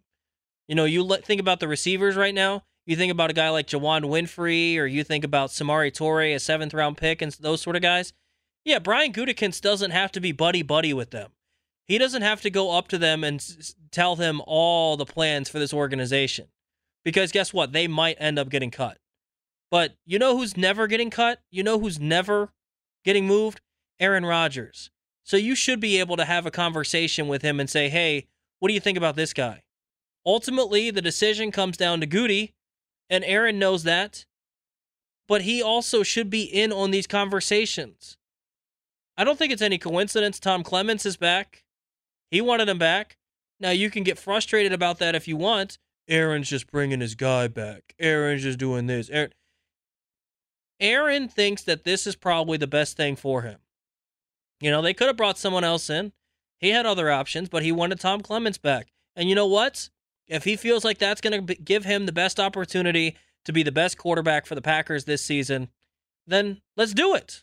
You 0.69 0.75
know, 0.75 0.85
you 0.85 1.03
let, 1.03 1.25
think 1.25 1.41
about 1.41 1.61
the 1.61 1.69
receivers 1.69 2.17
right 2.17 2.35
now. 2.35 2.63
You 2.87 2.95
think 2.95 3.11
about 3.11 3.31
a 3.31 3.35
guy 3.35 3.49
like 3.51 3.67
Juwann 3.67 4.05
Winfree, 4.05 4.79
or 4.79 4.87
you 4.87 5.03
think 5.03 5.25
about 5.25 5.51
Samori 5.51 5.93
Toure, 5.93 6.35
a 6.35 6.39
seventh 6.39 6.73
round 6.73 6.97
pick, 6.97 7.21
and 7.21 7.33
those 7.33 7.61
sort 7.61 7.75
of 7.75 7.83
guys. 7.83 8.13
Yeah, 8.65 8.79
Brian 8.79 9.13
Gutekunst 9.13 9.61
doesn't 9.61 9.91
have 9.91 10.13
to 10.13 10.21
be 10.21 10.31
buddy 10.31 10.63
buddy 10.63 10.95
with 10.95 11.11
them. 11.11 11.31
He 11.87 11.99
doesn't 11.99 12.23
have 12.23 12.43
to 12.43 12.51
go 12.51 12.77
up 12.77 12.89
to 12.89 12.99
them 12.99 13.23
and 13.23 13.41
s- 13.41 13.75
tell 13.91 14.17
them 14.17 14.43
all 14.47 14.97
the 14.97 15.07
plans 15.07 15.49
for 15.49 15.59
this 15.59 15.73
organization. 15.73 16.49
Because 17.05 17.31
guess 17.33 17.53
what? 17.53 17.73
They 17.73 17.87
might 17.87 18.17
end 18.19 18.39
up 18.39 18.49
getting 18.49 18.71
cut. 18.71 18.99
But 19.71 19.95
you 20.05 20.19
know 20.19 20.37
who's 20.37 20.57
never 20.57 20.87
getting 20.87 21.11
cut? 21.11 21.41
You 21.51 21.63
know 21.63 21.79
who's 21.79 22.01
never 22.01 22.53
getting 23.05 23.27
moved? 23.27 23.61
Aaron 24.01 24.27
Rodgers. 24.27 24.91
So 25.25 25.37
you 25.37 25.55
should 25.55 25.81
be 25.81 25.99
able 25.99 26.17
to 26.17 26.25
have 26.25 26.47
a 26.47 26.51
conversation 26.51 27.29
with 27.29 27.43
him 27.43 27.59
and 27.59 27.69
say, 27.69 27.89
hey, 27.89 28.27
what 28.59 28.69
do 28.69 28.75
you 28.75 28.81
think 28.81 28.99
about 28.99 29.17
this 29.17 29.33
guy? 29.33 29.63
Ultimately, 30.25 30.91
the 30.91 31.03
decision 31.03 31.53
comes 31.53 31.77
down 31.77 32.01
to 32.01 32.07
Goody, 32.07 32.55
and 33.09 33.25
Aaron 33.25 33.59
knows 33.59 33.85
that. 33.85 34.25
But 35.29 35.43
he 35.43 35.63
also 35.63 36.03
should 36.03 36.31
be 36.31 36.43
in 36.43 36.73
on 36.73 36.91
these 36.91 37.07
conversations. 37.07 38.17
I 39.17 39.25
don't 39.25 39.39
think 39.39 39.53
it's 39.53 39.63
any 39.63 39.79
coincidence 39.79 40.39
Tom 40.39 40.63
Clements 40.63 41.07
is 41.07 41.17
back. 41.17 41.65
He 42.31 42.41
wanted 42.41 42.69
him 42.69 42.79
back. 42.79 43.17
Now, 43.59 43.71
you 43.71 43.91
can 43.91 44.03
get 44.03 44.19
frustrated 44.19 44.73
about 44.73 44.99
that 44.99 45.15
if 45.15 45.27
you 45.27 45.37
want. 45.37 45.79
Aaron's 46.09 46.49
just 46.49 46.71
bringing 46.71 47.01
his 47.01 47.15
guy 47.15 47.49
back. 47.49 47.95
Aaron's 47.99 48.43
just 48.43 48.59
doing 48.59 48.87
this. 48.87 49.09
Aaron, 49.11 49.33
Aaron 50.79 51.29
thinks 51.29 51.63
that 51.63 51.85
this 51.85 52.07
is 52.07 52.17
probably 52.17 52.59
the 52.59 52.67
best 52.67 52.97
thing 52.97 53.17
for 53.17 53.43
him. 53.43 53.59
You 54.61 54.71
know, 54.71 54.83
they 54.83 54.95
could 54.95 55.07
have 55.09 55.17
brought 55.17 55.39
someone 55.39 55.65
else 55.65 55.91
in. 55.91 56.13
He 56.59 56.71
had 56.71 56.87
other 56.87 57.11
options, 57.11 57.49
but 57.49 57.63
he 57.63 57.73
wanted 57.73 58.01
Tom 58.01 58.21
Clements 58.21 58.59
back. 58.59 58.89
And 59.15 59.29
you 59.29 59.35
know 59.35 59.47
what? 59.47 59.91
If 60.29 60.45
he 60.45 60.57
feels 60.57 60.85
like 60.85 60.99
that's 60.99 61.21
going 61.21 61.47
to 61.47 61.55
give 61.55 61.85
him 61.85 62.07
the 62.07 62.13
best 62.13 62.41
opportunity 62.41 63.17
to 63.45 63.53
be 63.53 63.63
the 63.63 63.73
best 63.73 63.97
quarterback 63.97 64.47
for 64.47 64.55
the 64.55 64.63
Packers 64.63 65.05
this 65.05 65.23
season, 65.23 65.69
then 66.27 66.61
let's 66.77 66.95
do 66.95 67.15
it. 67.15 67.43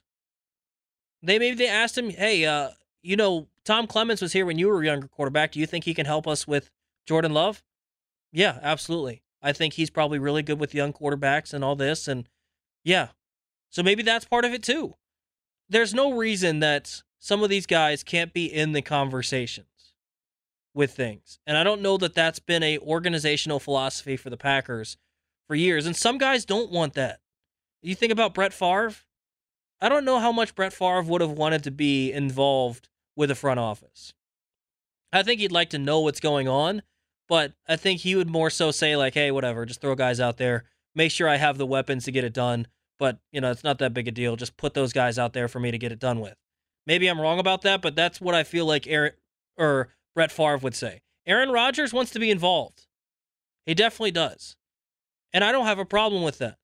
They 1.22 1.40
maybe 1.40 1.56
they 1.56 1.68
asked 1.68 1.98
him, 1.98 2.10
"Hey, 2.10 2.46
uh, 2.46 2.72
you 3.04 3.16
know, 3.16 3.48
Tom 3.64 3.86
Clements 3.86 4.22
was 4.22 4.34
here 4.34 4.46
when 4.46 4.58
you 4.58 4.68
were 4.68 4.82
a 4.82 4.86
younger 4.86 5.08
quarterback. 5.08 5.52
Do 5.52 5.60
you 5.60 5.68
think 5.68 5.86
he 5.86 5.94
can 5.94 6.06
help 6.06 6.28
us 6.28 6.48
with 6.48 6.72
Jordan 7.06 7.34
Love?" 7.34 7.64
Yeah, 8.32 8.60
absolutely. 8.64 9.22
I 9.44 9.52
think 9.52 9.74
he's 9.74 9.90
probably 9.90 10.18
really 10.18 10.42
good 10.42 10.60
with 10.60 10.74
young 10.74 10.94
quarterbacks 10.94 11.54
and 11.54 11.64
all 11.64 11.76
this 11.76 12.08
and 12.08 12.28
yeah. 12.84 13.10
So 13.70 13.84
maybe 13.84 14.04
that's 14.04 14.26
part 14.26 14.46
of 14.46 14.54
it 14.54 14.64
too. 14.64 14.96
There's 15.70 15.94
no 15.94 16.14
reason 16.14 16.60
that 16.60 17.02
some 17.20 17.44
of 17.44 17.50
these 17.50 17.66
guys 17.66 18.04
can't 18.04 18.34
be 18.34 18.46
in 18.46 18.72
the 18.72 18.82
conversations 18.82 19.94
with 20.74 20.92
things. 20.92 21.40
And 21.46 21.58
I 21.58 21.64
don't 21.64 21.82
know 21.82 21.98
that 21.98 22.16
that's 22.16 22.40
been 22.40 22.64
a 22.64 22.80
organizational 22.80 23.60
philosophy 23.60 24.18
for 24.18 24.30
the 24.30 24.38
Packers 24.38 24.98
for 25.48 25.56
years. 25.56 25.86
And 25.86 25.96
some 25.96 26.18
guys 26.18 26.46
don't 26.46 26.72
want 26.72 26.94
that. 26.94 27.20
You 27.82 27.96
think 27.96 28.12
about 28.12 28.34
Brett 28.34 28.54
Favre? 28.54 28.96
I 29.82 29.90
don't 29.90 30.06
know 30.06 30.20
how 30.20 30.32
much 30.32 30.56
Brett 30.56 30.74
Favre 30.74 31.04
would 31.04 31.22
have 31.22 31.32
wanted 31.32 31.64
to 31.64 31.72
be 31.72 32.12
involved 32.12 32.90
with 33.16 33.30
the 33.30 33.36
front 33.36 33.60
office. 33.60 34.14
I 35.12 35.24
think 35.24 35.40
he'd 35.40 35.52
like 35.52 35.70
to 35.72 35.78
know 35.78 36.00
what's 36.00 36.20
going 36.20 36.48
on, 36.48 36.82
but 37.28 37.54
I 37.68 37.76
think 37.76 38.02
he 38.02 38.16
would 38.16 38.30
more 38.30 38.50
so 38.50 38.72
say, 38.72 38.96
like, 38.96 39.14
hey, 39.14 39.32
whatever, 39.32 39.66
just 39.66 39.82
throw 39.82 39.96
guys 39.96 40.20
out 40.20 40.38
there, 40.38 40.66
make 40.96 41.12
sure 41.12 41.30
I 41.30 41.38
have 41.38 41.58
the 41.58 41.66
weapons 41.66 42.06
to 42.06 42.12
get 42.12 42.24
it 42.24 42.34
done. 42.34 42.68
But, 43.00 43.20
you 43.32 43.42
know, 43.42 43.52
it's 43.52 43.64
not 43.64 43.80
that 43.80 43.94
big 43.94 44.08
a 44.08 44.12
deal. 44.12 44.36
Just 44.36 44.58
put 44.58 44.74
those 44.74 44.94
guys 44.94 45.20
out 45.20 45.34
there 45.34 45.48
for 45.48 45.60
me 45.60 45.72
to 45.72 45.78
get 45.78 45.92
it 45.92 46.00
done 46.00 46.20
with. 46.20 46.36
Maybe 46.86 47.08
I'm 47.08 47.20
wrong 47.20 47.40
about 47.40 47.62
that, 47.64 47.82
but 47.82 47.96
that's 47.96 48.22
what 48.22 48.36
I 48.36 48.44
feel 48.44 48.66
like 48.66 48.88
Aaron 48.88 49.14
or 49.58 49.90
Brett 50.16 50.32
Favre 50.32 50.58
would 50.58 50.76
say. 50.76 51.02
Aaron 51.26 51.50
Rodgers 51.50 51.94
wants 51.94 52.12
to 52.12 52.20
be 52.20 52.30
involved. 52.30 52.88
He 53.66 53.74
definitely 53.74 54.12
does. 54.12 54.56
And 55.32 55.44
I 55.44 55.52
don't 55.52 55.66
have 55.66 55.80
a 55.80 55.86
problem 55.86 56.24
with 56.24 56.38
that. 56.40 56.58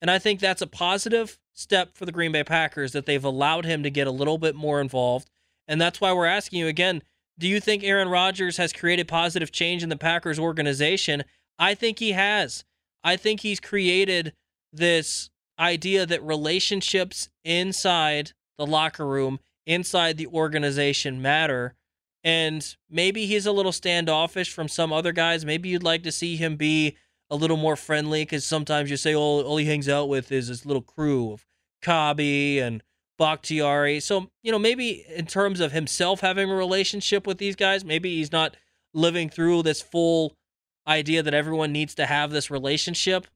And 0.00 0.10
I 0.10 0.18
think 0.18 0.40
that's 0.40 0.62
a 0.62 0.66
positive 0.66 1.38
step 1.52 1.94
for 1.94 2.06
the 2.06 2.12
Green 2.12 2.32
Bay 2.32 2.44
Packers 2.44 2.92
that 2.92 3.04
they've 3.06 3.24
allowed 3.24 3.64
him 3.66 3.82
to 3.82 3.90
get 3.90 4.06
a 4.06 4.12
little 4.12 4.38
bit 4.38 4.54
more 4.54 4.80
involved. 4.80 5.28
And 5.70 5.80
that's 5.80 6.00
why 6.00 6.12
we're 6.12 6.26
asking 6.26 6.58
you 6.58 6.66
again 6.66 7.02
do 7.38 7.48
you 7.48 7.58
think 7.58 7.82
Aaron 7.82 8.10
Rodgers 8.10 8.58
has 8.58 8.70
created 8.70 9.08
positive 9.08 9.50
change 9.50 9.82
in 9.82 9.88
the 9.88 9.96
Packers 9.96 10.38
organization? 10.38 11.24
I 11.58 11.74
think 11.74 11.98
he 11.98 12.12
has. 12.12 12.64
I 13.02 13.16
think 13.16 13.40
he's 13.40 13.60
created 13.60 14.34
this 14.74 15.30
idea 15.58 16.04
that 16.04 16.22
relationships 16.22 17.30
inside 17.42 18.32
the 18.58 18.66
locker 18.66 19.06
room, 19.06 19.40
inside 19.64 20.18
the 20.18 20.26
organization 20.26 21.22
matter. 21.22 21.76
And 22.22 22.76
maybe 22.90 23.24
he's 23.24 23.46
a 23.46 23.52
little 23.52 23.72
standoffish 23.72 24.52
from 24.52 24.68
some 24.68 24.92
other 24.92 25.12
guys. 25.12 25.46
Maybe 25.46 25.70
you'd 25.70 25.82
like 25.82 26.02
to 26.02 26.12
see 26.12 26.36
him 26.36 26.56
be 26.56 26.98
a 27.30 27.36
little 27.36 27.56
more 27.56 27.76
friendly 27.76 28.22
because 28.22 28.44
sometimes 28.44 28.90
you 28.90 28.98
say, 28.98 29.14
oh, 29.14 29.42
all 29.42 29.56
he 29.56 29.64
hangs 29.64 29.88
out 29.88 30.10
with 30.10 30.30
is 30.30 30.48
this 30.48 30.66
little 30.66 30.82
crew 30.82 31.32
of 31.32 31.46
Cobby 31.80 32.58
and 32.58 32.82
Bakhtiari. 33.20 34.00
So, 34.00 34.30
you 34.42 34.50
know, 34.50 34.58
maybe 34.58 35.04
in 35.14 35.26
terms 35.26 35.60
of 35.60 35.72
himself 35.72 36.20
having 36.20 36.50
a 36.50 36.54
relationship 36.54 37.26
with 37.26 37.36
these 37.36 37.54
guys, 37.54 37.84
maybe 37.84 38.16
he's 38.16 38.32
not 38.32 38.56
living 38.94 39.28
through 39.28 39.62
this 39.62 39.82
full 39.82 40.38
idea 40.86 41.22
that 41.22 41.34
everyone 41.34 41.70
needs 41.70 41.94
to 41.96 42.06
have 42.06 42.30
this 42.30 42.50
relationship. 42.50 43.26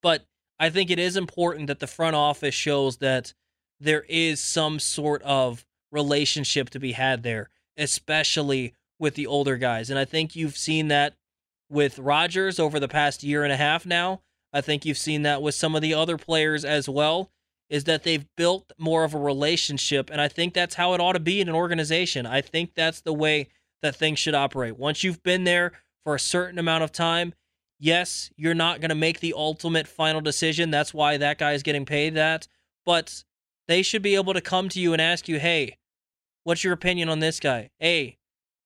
But 0.00 0.24
I 0.60 0.70
think 0.70 0.90
it 0.90 1.00
is 1.00 1.16
important 1.16 1.66
that 1.66 1.80
the 1.80 1.88
front 1.88 2.14
office 2.14 2.54
shows 2.54 2.98
that 2.98 3.34
there 3.80 4.04
is 4.08 4.38
some 4.38 4.78
sort 4.78 5.22
of 5.22 5.66
relationship 5.90 6.70
to 6.70 6.78
be 6.78 6.92
had 6.92 7.24
there, 7.24 7.50
especially 7.76 8.74
with 9.00 9.16
the 9.16 9.26
older 9.26 9.56
guys. 9.56 9.90
And 9.90 9.98
I 9.98 10.04
think 10.04 10.36
you've 10.36 10.56
seen 10.56 10.86
that 10.88 11.14
with 11.68 11.98
Rodgers 11.98 12.60
over 12.60 12.78
the 12.78 12.86
past 12.86 13.24
year 13.24 13.42
and 13.42 13.52
a 13.52 13.56
half 13.56 13.84
now. 13.84 14.20
I 14.52 14.60
think 14.60 14.84
you've 14.84 14.98
seen 14.98 15.22
that 15.22 15.42
with 15.42 15.56
some 15.56 15.74
of 15.74 15.82
the 15.82 15.94
other 15.94 16.16
players 16.16 16.64
as 16.64 16.88
well, 16.88 17.32
is 17.68 17.84
that 17.84 18.02
they've 18.02 18.26
built 18.36 18.72
more 18.78 19.04
of 19.04 19.14
a 19.14 19.18
relationship. 19.18 20.10
And 20.10 20.20
I 20.20 20.28
think 20.28 20.54
that's 20.54 20.74
how 20.74 20.94
it 20.94 21.00
ought 21.00 21.12
to 21.12 21.20
be 21.20 21.40
in 21.40 21.48
an 21.48 21.54
organization. 21.54 22.26
I 22.26 22.40
think 22.40 22.74
that's 22.74 23.00
the 23.00 23.12
way 23.12 23.48
that 23.82 23.96
things 23.96 24.18
should 24.18 24.34
operate. 24.34 24.78
Once 24.78 25.02
you've 25.02 25.22
been 25.22 25.44
there 25.44 25.72
for 26.04 26.14
a 26.14 26.20
certain 26.20 26.58
amount 26.58 26.84
of 26.84 26.92
time, 26.92 27.34
yes, 27.78 28.30
you're 28.36 28.54
not 28.54 28.80
going 28.80 28.90
to 28.90 28.94
make 28.94 29.20
the 29.20 29.34
ultimate 29.36 29.88
final 29.88 30.20
decision. 30.20 30.70
That's 30.70 30.94
why 30.94 31.16
that 31.16 31.38
guy 31.38 31.52
is 31.52 31.62
getting 31.62 31.84
paid 31.84 32.14
that. 32.14 32.46
But 32.86 33.24
they 33.66 33.82
should 33.82 34.02
be 34.02 34.14
able 34.14 34.34
to 34.34 34.40
come 34.40 34.68
to 34.70 34.80
you 34.80 34.92
and 34.92 35.00
ask 35.00 35.28
you, 35.28 35.38
hey, 35.38 35.78
what's 36.44 36.64
your 36.64 36.72
opinion 36.74 37.08
on 37.08 37.20
this 37.20 37.40
guy? 37.40 37.70
Hey, 37.78 38.18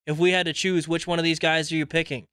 if 0.05 0.17
we 0.17 0.31
had 0.31 0.45
to 0.45 0.53
choose, 0.53 0.87
which 0.87 1.07
one 1.07 1.19
of 1.19 1.25
these 1.25 1.39
guys 1.39 1.71
are 1.71 1.75
you 1.75 1.85
picking? 1.85 2.27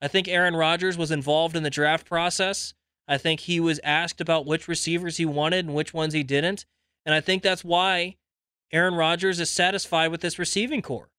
I 0.00 0.08
think 0.08 0.28
Aaron 0.28 0.54
Rodgers 0.54 0.98
was 0.98 1.10
involved 1.10 1.56
in 1.56 1.62
the 1.62 1.70
draft 1.70 2.06
process. 2.06 2.74
I 3.06 3.18
think 3.18 3.40
he 3.40 3.60
was 3.60 3.80
asked 3.84 4.20
about 4.20 4.46
which 4.46 4.68
receivers 4.68 5.18
he 5.18 5.26
wanted 5.26 5.66
and 5.66 5.74
which 5.74 5.92
ones 5.92 6.14
he 6.14 6.22
didn't. 6.22 6.64
And 7.04 7.14
I 7.14 7.20
think 7.20 7.42
that's 7.42 7.64
why 7.64 8.16
Aaron 8.72 8.94
Rodgers 8.94 9.40
is 9.40 9.50
satisfied 9.50 10.10
with 10.10 10.20
this 10.20 10.38
receiving 10.38 10.82
corps. 10.82 11.10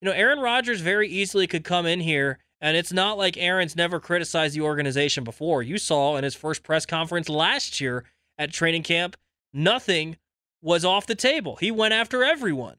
You 0.00 0.06
know, 0.06 0.14
Aaron 0.14 0.38
Rodgers 0.38 0.80
very 0.80 1.08
easily 1.08 1.46
could 1.46 1.64
come 1.64 1.86
in 1.86 2.00
here, 2.00 2.38
and 2.60 2.76
it's 2.76 2.92
not 2.92 3.18
like 3.18 3.36
Aaron's 3.36 3.74
never 3.76 3.98
criticized 3.98 4.54
the 4.54 4.60
organization 4.60 5.24
before. 5.24 5.62
You 5.62 5.78
saw 5.78 6.16
in 6.16 6.24
his 6.24 6.34
first 6.34 6.62
press 6.62 6.86
conference 6.86 7.28
last 7.28 7.80
year 7.80 8.04
at 8.38 8.52
training 8.52 8.82
camp, 8.82 9.16
nothing 9.52 10.16
was 10.62 10.84
off 10.84 11.06
the 11.06 11.14
table. 11.14 11.56
He 11.56 11.70
went 11.70 11.94
after 11.94 12.24
everyone. 12.24 12.76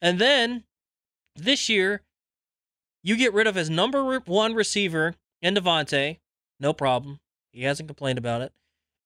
And 0.00 0.18
then 0.18 0.64
this 1.36 1.68
year, 1.68 2.02
you 3.02 3.16
get 3.16 3.32
rid 3.32 3.46
of 3.46 3.54
his 3.54 3.70
number 3.70 4.18
one 4.20 4.54
receiver 4.54 5.14
in 5.40 5.54
Davante. 5.54 6.18
No 6.58 6.72
problem. 6.72 7.20
He 7.52 7.64
hasn't 7.64 7.88
complained 7.88 8.18
about 8.18 8.42
it. 8.42 8.52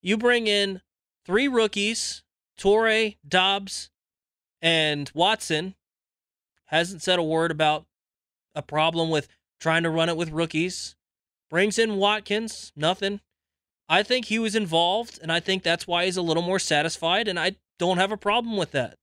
You 0.02 0.16
bring 0.18 0.46
in 0.46 0.82
three 1.24 1.48
rookies, 1.48 2.22
Toure, 2.58 3.16
Doubs, 3.26 3.90
and 4.60 5.10
Watson. 5.14 5.74
Hasn't 6.66 7.02
said 7.02 7.18
a 7.18 7.22
word 7.22 7.50
about 7.50 7.86
a 8.54 8.62
problem 8.62 9.10
with 9.10 9.28
trying 9.60 9.82
to 9.82 9.90
run 9.90 10.08
it 10.08 10.16
with 10.16 10.30
rookies. 10.30 10.96
Brings 11.50 11.78
in 11.78 11.96
Watkins, 11.96 12.72
nothing. 12.74 13.20
I 13.88 14.02
think 14.02 14.26
he 14.26 14.38
was 14.38 14.54
involved, 14.54 15.18
and 15.22 15.30
I 15.30 15.40
think 15.40 15.62
that's 15.62 15.86
why 15.86 16.04
he's 16.04 16.16
a 16.16 16.22
little 16.22 16.42
more 16.42 16.58
satisfied, 16.58 17.28
and 17.28 17.38
I 17.38 17.56
don't 17.78 17.98
have 17.98 18.12
a 18.12 18.16
problem 18.16 18.56
with 18.56 18.72
that. 18.72 18.96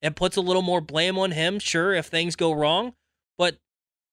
It 0.00 0.16
puts 0.16 0.36
a 0.36 0.42
little 0.42 0.62
more 0.62 0.80
blame 0.80 1.18
on 1.18 1.30
him, 1.30 1.58
sure, 1.58 1.94
if 1.94 2.06
things 2.06 2.36
go 2.36 2.52
wrong, 2.52 2.94
but 3.38 3.56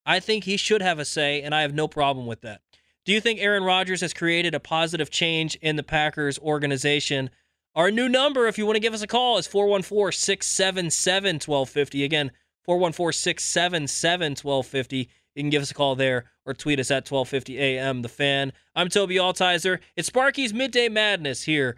I 0.06 0.20
think 0.20 0.44
he 0.44 0.56
should 0.56 0.82
have 0.82 1.00
a 1.00 1.06
say, 1.06 1.42
and 1.42 1.54
I 1.54 1.62
have 1.62 1.74
no 1.74 1.88
problem 1.88 2.26
with 2.28 2.42
that. 2.42 2.62
Do 3.10 3.16
you 3.16 3.22
think 3.22 3.40
Aaron 3.40 3.64
Rodgers 3.64 4.02
has 4.02 4.14
created 4.14 4.54
a 4.54 4.60
positive 4.60 5.10
change 5.10 5.56
in 5.64 5.78
the 5.78 5.82
Packers 5.82 6.38
organization? 6.38 7.32
Our 7.74 7.90
new 7.90 8.08
number, 8.08 8.46
if 8.46 8.60
you 8.60 8.68
want 8.68 8.76
to 8.76 8.80
give 8.80 8.94
us 8.94 9.02
a 9.02 9.08
call, 9.08 9.40
is 9.40 9.48
414 9.48 10.12
677 10.12 11.38
1250. 11.38 12.04
Again, 12.04 12.30
414 12.62 13.14
677 13.14 14.30
1250. 14.34 14.98
You 15.34 15.42
can 15.42 15.50
give 15.50 15.64
us 15.64 15.72
a 15.72 15.74
call 15.74 15.96
there 15.96 16.26
or 16.46 16.54
tweet 16.54 16.80
us 16.80 16.92
at 16.92 17.10
1250 17.10 17.58
AM 17.58 18.04
The 18.04 18.10
Fan. 18.10 18.54
I'm 18.76 18.90
Toby 18.90 19.16
Altizer. 19.16 19.80
It's 19.96 20.10
Sparky's 20.10 20.54
Midday 20.54 20.88
Madness 20.88 21.42
here 21.42 21.78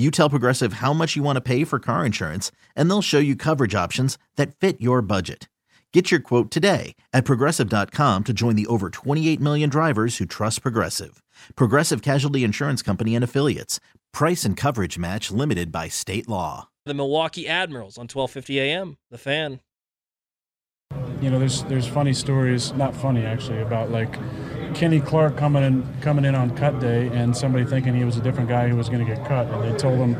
You 0.00 0.10
tell 0.10 0.30
Progressive 0.30 0.74
how 0.74 0.94
much 0.94 1.14
you 1.14 1.22
want 1.22 1.36
to 1.36 1.42
pay 1.42 1.62
for 1.62 1.78
car 1.78 2.06
insurance, 2.06 2.50
and 2.74 2.88
they'll 2.88 3.02
show 3.02 3.18
you 3.18 3.36
coverage 3.36 3.74
options 3.74 4.16
that 4.36 4.56
fit 4.56 4.80
your 4.80 5.02
budget. 5.02 5.50
Get 5.92 6.10
your 6.10 6.20
quote 6.20 6.50
today 6.50 6.94
at 7.12 7.26
progressive.com 7.26 8.24
to 8.24 8.32
join 8.32 8.56
the 8.56 8.66
over 8.68 8.88
28 8.88 9.38
million 9.42 9.68
drivers 9.68 10.16
who 10.16 10.24
trust 10.24 10.62
Progressive. 10.62 11.22
Progressive 11.54 12.00
Casualty 12.00 12.44
Insurance 12.44 12.80
Company 12.80 13.14
and 13.14 13.22
Affiliates. 13.22 13.78
Price 14.10 14.42
and 14.46 14.56
coverage 14.56 14.96
match 14.96 15.30
limited 15.30 15.70
by 15.70 15.88
state 15.88 16.26
law. 16.26 16.70
The 16.86 16.94
Milwaukee 16.94 17.46
Admirals 17.46 17.98
on 17.98 18.04
1250 18.04 18.58
AM, 18.58 18.96
the 19.10 19.18
fan. 19.18 19.60
You 21.20 21.30
know, 21.30 21.38
there's 21.38 21.64
there's 21.64 21.86
funny 21.86 22.14
stories, 22.14 22.72
not 22.72 22.96
funny 22.96 23.26
actually, 23.26 23.60
about 23.60 23.90
like 23.90 24.18
Kenny 24.74 25.00
Clark 25.00 25.36
coming 25.36 25.62
in 25.62 25.86
coming 26.00 26.24
in 26.24 26.34
on 26.34 26.56
cut 26.56 26.80
day 26.80 27.08
and 27.08 27.36
somebody 27.36 27.64
thinking 27.64 27.94
he 27.94 28.04
was 28.04 28.16
a 28.16 28.20
different 28.20 28.48
guy 28.48 28.68
who 28.68 28.76
was 28.76 28.88
going 28.88 29.04
to 29.04 29.14
get 29.14 29.26
cut, 29.26 29.46
and 29.48 29.62
they 29.62 29.76
told 29.76 29.98
him, 29.98 30.14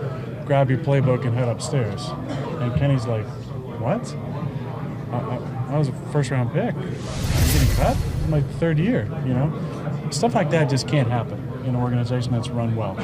"Grab 0.46 0.70
your 0.70 0.78
playbook 0.78 1.24
and 1.24 1.34
head 1.34 1.48
upstairs." 1.48 2.08
And 2.60 2.74
Kenny's 2.76 3.06
like, 3.06 3.26
"What? 3.80 4.14
I, 5.12 5.16
I, 5.16 5.74
I 5.74 5.78
was 5.78 5.88
a 5.88 5.92
first 6.12 6.30
round 6.30 6.52
pick. 6.52 6.74
I'm 6.74 7.52
getting 7.52 7.74
cut. 7.76 7.96
It's 7.96 8.28
my 8.28 8.40
third 8.58 8.78
year. 8.78 9.08
You 9.26 9.34
know, 9.34 10.08
stuff 10.10 10.34
like 10.34 10.50
that 10.50 10.68
just 10.68 10.86
can't 10.88 11.08
happen 11.08 11.38
in 11.64 11.70
an 11.70 11.76
organization 11.76 12.32
that's 12.32 12.48
run 12.48 12.76
well." 12.76 12.98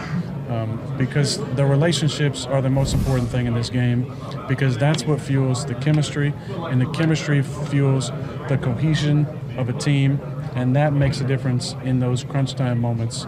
Um, 0.48 0.80
because 0.96 1.38
the 1.56 1.66
relationships 1.66 2.46
are 2.46 2.62
the 2.62 2.70
most 2.70 2.94
important 2.94 3.28
thing 3.28 3.46
in 3.46 3.54
this 3.54 3.68
game 3.68 4.14
because 4.46 4.78
that's 4.78 5.04
what 5.04 5.20
fuels 5.20 5.66
the 5.66 5.74
chemistry 5.74 6.32
and 6.70 6.80
the 6.80 6.86
chemistry 6.90 7.42
fuels 7.42 8.10
the 8.48 8.56
cohesion 8.62 9.26
of 9.56 9.68
a 9.68 9.72
team 9.72 10.20
and 10.56 10.74
that 10.74 10.92
makes 10.92 11.20
a 11.20 11.24
difference 11.24 11.76
in 11.84 12.00
those 12.00 12.24
crunch 12.24 12.54
time 12.54 12.80
moments 12.80 13.24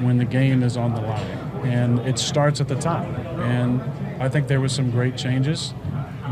when 0.00 0.18
the 0.18 0.24
game 0.24 0.62
is 0.62 0.76
on 0.76 0.94
the 0.94 1.00
line. 1.00 1.26
And 1.64 2.00
it 2.00 2.18
starts 2.18 2.60
at 2.60 2.68
the 2.68 2.74
top. 2.74 3.06
And 3.38 3.80
i 4.20 4.28
think 4.28 4.46
there 4.48 4.60
was 4.60 4.72
some 4.72 4.90
great 4.90 5.16
changes 5.16 5.74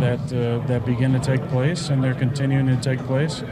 that 0.01 0.21
uh, 0.33 0.65
that 0.67 0.85
begin 0.85 1.13
to 1.13 1.21
take 1.21 1.43
place 1.49 1.89
and 1.89 2.03
they're 2.03 2.15
continuing 2.15 2.67
to 2.67 2.77
take 2.77 3.05
place. 3.07 3.43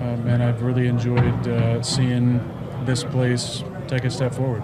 Um, 0.00 0.26
and 0.26 0.42
i've 0.42 0.62
really 0.62 0.88
enjoyed 0.88 1.48
uh, 1.48 1.82
seeing 1.82 2.40
this 2.84 3.04
place 3.04 3.62
take 3.86 4.04
a 4.04 4.10
step 4.10 4.34
forward. 4.34 4.62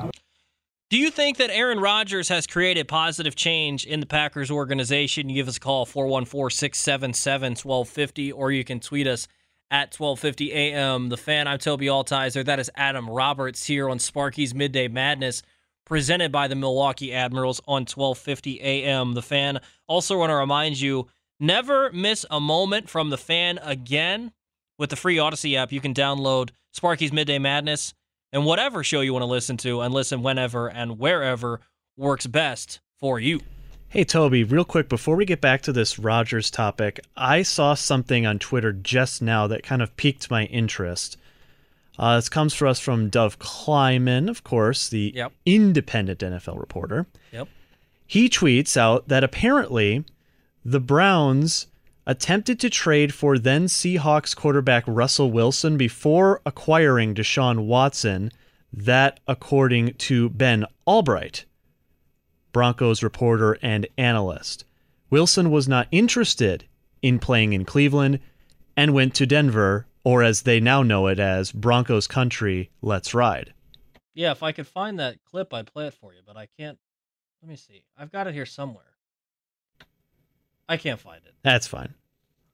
Do 0.90 0.96
you 0.96 1.10
think 1.10 1.36
that 1.36 1.50
Aaron 1.50 1.78
Rodgers 1.78 2.28
has 2.30 2.48
created 2.48 2.88
positive 2.88 3.36
change 3.36 3.86
in 3.86 4.00
the 4.00 4.06
Packers 4.06 4.50
organization? 4.50 5.28
You 5.28 5.36
give 5.36 5.46
us 5.46 5.56
a 5.56 5.60
call, 5.60 5.86
414 5.86 6.50
677 6.50 7.50
1250, 7.52 8.32
or 8.32 8.50
you 8.50 8.64
can 8.64 8.80
tweet 8.80 9.06
us 9.06 9.28
at 9.70 9.94
1250 9.94 10.52
AM. 10.52 11.08
The 11.08 11.16
fan, 11.16 11.46
I'm 11.46 11.58
Toby 11.58 11.86
Altizer. 11.86 12.44
That 12.44 12.58
is 12.58 12.70
Adam 12.74 13.08
Roberts 13.08 13.66
here 13.66 13.88
on 13.88 13.98
Sparky's 13.98 14.54
Midday 14.54 14.88
Madness, 14.88 15.42
presented 15.86 16.32
by 16.32 16.48
the 16.48 16.56
Milwaukee 16.56 17.12
Admirals 17.12 17.60
on 17.66 17.82
1250 17.82 18.60
AM. 18.60 19.14
The 19.14 19.22
fan, 19.22 19.60
also 19.86 20.18
want 20.18 20.30
to 20.30 20.36
remind 20.36 20.80
you 20.80 21.06
never 21.38 21.90
miss 21.92 22.26
a 22.30 22.40
moment 22.40 22.88
from 22.88 23.10
the 23.10 23.18
fan 23.18 23.58
again. 23.62 24.32
With 24.78 24.90
the 24.90 24.96
free 24.96 25.16
Audacy 25.16 25.56
app, 25.56 25.72
you 25.72 25.80
can 25.80 25.94
download 25.94 26.50
Sparky's 26.72 27.12
Midday 27.12 27.38
Madness 27.38 27.94
and 28.32 28.44
whatever 28.44 28.82
show 28.82 29.02
you 29.02 29.12
want 29.12 29.22
to 29.22 29.26
listen 29.26 29.56
to 29.58 29.82
and 29.82 29.92
listen 29.92 30.22
whenever 30.22 30.68
and 30.68 30.98
wherever 30.98 31.60
works 31.96 32.26
best 32.26 32.80
for 32.98 33.20
you. 33.20 33.40
Hey, 33.92 34.04
Toby, 34.04 34.44
real 34.44 34.64
quick, 34.64 34.88
before 34.88 35.16
we 35.16 35.24
get 35.24 35.40
back 35.40 35.62
to 35.62 35.72
this 35.72 35.98
Rodgers 35.98 36.48
topic, 36.48 37.00
I 37.16 37.42
saw 37.42 37.74
something 37.74 38.24
on 38.24 38.38
Twitter 38.38 38.72
just 38.72 39.20
now 39.20 39.48
that 39.48 39.64
kind 39.64 39.82
of 39.82 39.96
piqued 39.96 40.30
my 40.30 40.44
interest. 40.44 41.16
Uh, 41.98 42.14
this 42.14 42.28
comes 42.28 42.54
for 42.54 42.68
us 42.68 42.78
from 42.78 43.08
Dov 43.08 43.40
Kleiman, 43.40 44.28
of 44.28 44.44
course, 44.44 44.88
the 44.88 45.12
Yep. 45.16 45.32
independent 45.44 46.20
NFL 46.22 46.56
reporter. 46.58 47.06
Yep. 47.32 47.48
He 48.06 48.28
tweets 48.28 48.76
out 48.76 49.08
that 49.08 49.24
apparently 49.24 50.04
the 50.64 50.80
Browns 50.80 51.66
attempted 52.06 52.60
to 52.60 52.70
trade 52.70 53.12
for 53.12 53.38
then 53.38 53.66
Seahawks 53.66 54.36
quarterback 54.36 54.84
Russell 54.86 55.32
Wilson 55.32 55.76
before 55.76 56.40
acquiring 56.46 57.12
Deshaun 57.14 57.64
Watson. 57.66 58.30
That, 58.72 59.18
according 59.26 59.94
to 59.94 60.28
Ben 60.28 60.64
Albright, 60.86 61.44
Broncos 62.52 63.02
reporter 63.02 63.58
and 63.62 63.86
analyst. 63.96 64.64
Wilson 65.10 65.50
was 65.50 65.68
not 65.68 65.88
interested 65.90 66.64
in 67.02 67.18
playing 67.18 67.52
in 67.52 67.64
Cleveland 67.64 68.20
and 68.76 68.94
went 68.94 69.14
to 69.14 69.26
Denver, 69.26 69.86
or 70.04 70.22
as 70.22 70.42
they 70.42 70.60
now 70.60 70.82
know 70.82 71.06
it 71.06 71.18
as 71.18 71.52
Broncos 71.52 72.06
country, 72.06 72.70
let's 72.80 73.14
ride. 73.14 73.52
Yeah, 74.14 74.32
if 74.32 74.42
I 74.42 74.52
could 74.52 74.66
find 74.66 74.98
that 74.98 75.24
clip, 75.24 75.52
I'd 75.52 75.72
play 75.72 75.86
it 75.86 75.94
for 75.94 76.12
you, 76.12 76.20
but 76.26 76.36
I 76.36 76.46
can't. 76.58 76.78
Let 77.42 77.48
me 77.48 77.56
see. 77.56 77.84
I've 77.96 78.12
got 78.12 78.26
it 78.26 78.34
here 78.34 78.46
somewhere. 78.46 78.84
I 80.68 80.76
can't 80.76 81.00
find 81.00 81.20
it. 81.24 81.34
That's 81.42 81.66
fine. 81.66 81.94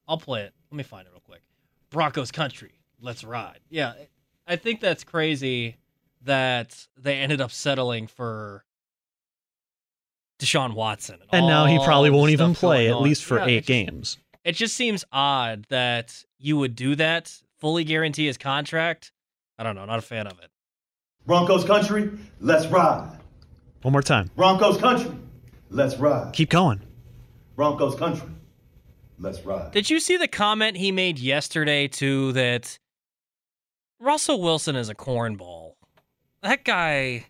I'll 0.07 0.17
play 0.17 0.41
it. 0.41 0.53
Let 0.71 0.77
me 0.77 0.83
find 0.83 1.05
it 1.05 1.11
real 1.11 1.21
quick. 1.21 1.41
Broncos 1.89 2.31
country, 2.31 2.79
let's 2.99 3.23
ride. 3.23 3.59
Yeah, 3.69 3.93
I 4.47 4.55
think 4.55 4.79
that's 4.79 5.03
crazy 5.03 5.77
that 6.23 6.87
they 6.97 7.15
ended 7.15 7.41
up 7.41 7.51
settling 7.51 8.07
for 8.07 8.63
Deshaun 10.39 10.73
Watson. 10.75 11.19
And 11.31 11.47
now 11.47 11.65
he 11.65 11.77
probably 11.83 12.09
won't 12.09 12.31
even 12.31 12.53
play, 12.53 12.89
at 12.89 13.01
least 13.01 13.23
for 13.23 13.37
Yeah, 13.39 13.45
eight 13.45 13.57
it's- 13.57 13.67
games. 13.67 14.17
It 14.43 14.53
just 14.53 14.75
seems 14.75 15.03
odd 15.11 15.65
that 15.69 16.23
you 16.39 16.57
would 16.57 16.75
do 16.75 16.95
that, 16.95 17.33
fully 17.59 17.83
guarantee 17.83 18.27
his 18.27 18.37
contract. 18.37 19.11
I 19.59 19.63
don't 19.63 19.75
know, 19.75 19.85
not 19.85 19.99
a 19.99 20.03
fan 20.03 20.27
of 20.27 20.39
it. 20.39 20.49
Broncos 21.25 21.65
country, 21.65 22.11
let's 22.39 22.65
ride. 22.67 23.17
One 23.81 23.91
more 23.91 24.01
time. 24.01 24.29
Broncos 24.35 24.77
country, 24.77 25.11
let's 25.69 25.97
ride. 25.97 26.31
Keep 26.33 26.49
going. 26.51 26.81
Broncos 27.55 27.95
country, 27.95 28.29
let's 29.19 29.41
ride. 29.41 29.71
Did 29.71 29.89
you 29.89 29.99
see 29.99 30.15
the 30.15 30.27
comment 30.27 30.77
he 30.77 30.91
made 30.91 31.19
yesterday 31.19 31.87
too 31.89 32.31
that 32.33 32.77
Russell 33.99 34.41
Wilson 34.41 34.75
is 34.75 34.87
a 34.89 34.95
cornball? 34.95 35.73
That 36.41 36.63
guy, 36.63 37.25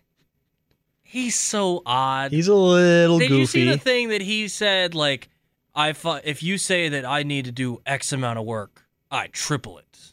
he's 1.08 1.34
so 1.34 1.82
odd. 1.86 2.30
He's 2.30 2.48
a 2.48 2.54
little 2.54 3.18
Did 3.18 3.30
you 3.30 3.46
see 3.46 3.64
the 3.68 3.78
thing 3.78 4.10
that 4.10 4.20
he 4.20 4.46
said? 4.46 4.94
Like, 4.94 5.28
I 5.74 5.94
fu- 5.94 6.20
if 6.22 6.42
you 6.42 6.58
say 6.58 6.88
that 6.90 7.04
I 7.04 7.22
need 7.22 7.46
to 7.46 7.52
do 7.52 7.80
X 7.86 8.12
amount 8.12 8.38
of 8.38 8.44
work, 8.44 8.84
I 9.10 9.28
triple 9.28 9.78
it. 9.78 10.12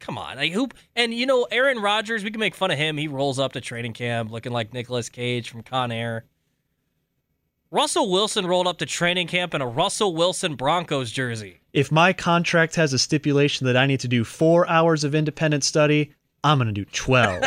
Come 0.00 0.18
on, 0.18 0.36
like 0.36 0.52
who? 0.52 0.68
And 0.96 1.14
you 1.14 1.26
know, 1.26 1.46
Aaron 1.50 1.78
Rodgers, 1.80 2.24
we 2.24 2.30
can 2.30 2.40
make 2.40 2.54
fun 2.56 2.70
of 2.72 2.78
him. 2.78 2.96
He 2.96 3.06
rolls 3.06 3.38
up 3.38 3.52
to 3.52 3.60
training 3.60 3.92
camp 3.92 4.32
looking 4.32 4.50
like 4.50 4.72
Nicolas 4.72 5.08
Cage 5.08 5.48
from 5.48 5.62
Con 5.62 5.92
Air. 5.92 6.24
Russell 7.70 8.10
Wilson 8.10 8.46
rolled 8.46 8.66
up 8.66 8.78
to 8.78 8.86
training 8.86 9.28
camp 9.28 9.54
in 9.54 9.62
a 9.62 9.66
Russell 9.66 10.14
Wilson 10.14 10.56
Broncos 10.56 11.10
jersey. 11.10 11.60
if 11.72 11.90
my 11.90 12.12
contract 12.12 12.74
has 12.76 12.92
a 12.92 12.98
stipulation 12.98 13.66
that 13.66 13.76
I 13.76 13.86
need 13.86 14.00
to 14.00 14.08
do 14.08 14.24
four 14.24 14.68
hours 14.68 15.04
of 15.04 15.14
independent 15.14 15.64
study, 15.64 16.12
I'm 16.44 16.58
going 16.58 16.66
to 16.66 16.72
do 16.72 16.84
12. 16.84 17.44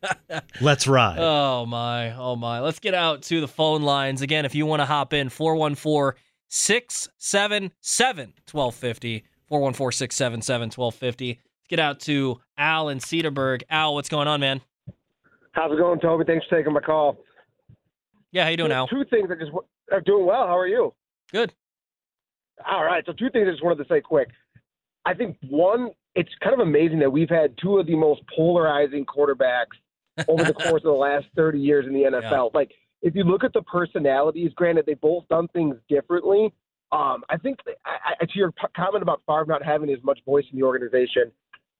Let's 0.60 0.86
ride. 0.86 1.18
Oh 1.18 1.64
my, 1.66 2.14
oh 2.14 2.36
my. 2.36 2.60
Let's 2.60 2.78
get 2.78 2.94
out 2.94 3.22
to 3.24 3.40
the 3.40 3.48
phone 3.48 3.82
lines. 3.82 4.20
Again, 4.22 4.44
if 4.44 4.54
you 4.54 4.66
want 4.66 4.80
to 4.80 4.86
hop 4.86 5.12
in, 5.14 5.28
414 5.30 6.20
677 6.48 7.72
1250. 8.52 9.24
414 9.48 9.96
677 9.96 10.60
1250. 10.76 11.28
Let's 11.28 11.40
get 11.68 11.78
out 11.80 12.00
to 12.00 12.40
Al 12.58 12.88
in 12.90 12.98
Cedarburg. 12.98 13.62
Al, 13.70 13.94
what's 13.94 14.08
going 14.10 14.28
on, 14.28 14.40
man? 14.40 14.60
How's 15.52 15.72
it 15.72 15.78
going, 15.78 16.00
Toby? 16.00 16.24
Thanks 16.26 16.46
for 16.48 16.56
taking 16.58 16.72
my 16.72 16.80
call. 16.80 17.18
Yeah, 18.30 18.44
how 18.44 18.50
you 18.50 18.56
doing, 18.58 18.68
Two- 18.70 18.74
Al? 18.74 18.88
Two 18.88 19.04
things 19.10 19.28
I 19.30 19.34
just 19.40 19.52
wa- 19.52 19.62
are 19.90 20.02
doing 20.02 20.26
well. 20.26 20.46
How 20.46 20.56
are 20.58 20.66
you? 20.68 20.92
Good. 21.32 21.54
All 22.70 22.84
right. 22.84 23.02
So 23.06 23.12
two 23.12 23.30
things 23.30 23.46
I 23.48 23.52
just 23.52 23.64
wanted 23.64 23.82
to 23.82 23.88
say 23.88 24.00
quick. 24.02 24.28
I 25.06 25.14
think 25.14 25.38
one, 25.48 25.90
it's 26.14 26.30
kind 26.42 26.54
of 26.54 26.60
amazing 26.60 26.98
that 27.00 27.10
we've 27.10 27.28
had 27.30 27.54
two 27.60 27.78
of 27.78 27.86
the 27.86 27.94
most 27.94 28.22
polarizing 28.34 29.04
quarterbacks 29.04 29.76
over 30.26 30.44
the 30.44 30.54
course 30.64 30.82
of 30.82 30.82
the 30.84 30.90
last 30.92 31.26
30 31.36 31.58
years 31.58 31.86
in 31.86 31.92
the 31.92 32.02
NFL. 32.02 32.54
Like, 32.54 32.70
if 33.02 33.14
you 33.14 33.22
look 33.24 33.44
at 33.44 33.52
the 33.52 33.62
personalities, 33.62 34.52
granted, 34.56 34.86
they've 34.86 35.00
both 35.00 35.28
done 35.28 35.48
things 35.48 35.76
differently. 35.88 36.52
Um, 36.90 37.22
I 37.28 37.36
think 37.36 37.58
I, 37.84 38.14
I, 38.20 38.24
to 38.24 38.32
your 38.34 38.50
p- 38.50 38.66
comment 38.74 39.02
about 39.02 39.22
Favre 39.26 39.44
not 39.46 39.62
having 39.62 39.90
as 39.90 40.02
much 40.02 40.18
voice 40.24 40.44
in 40.50 40.58
the 40.58 40.64
organization, 40.64 41.30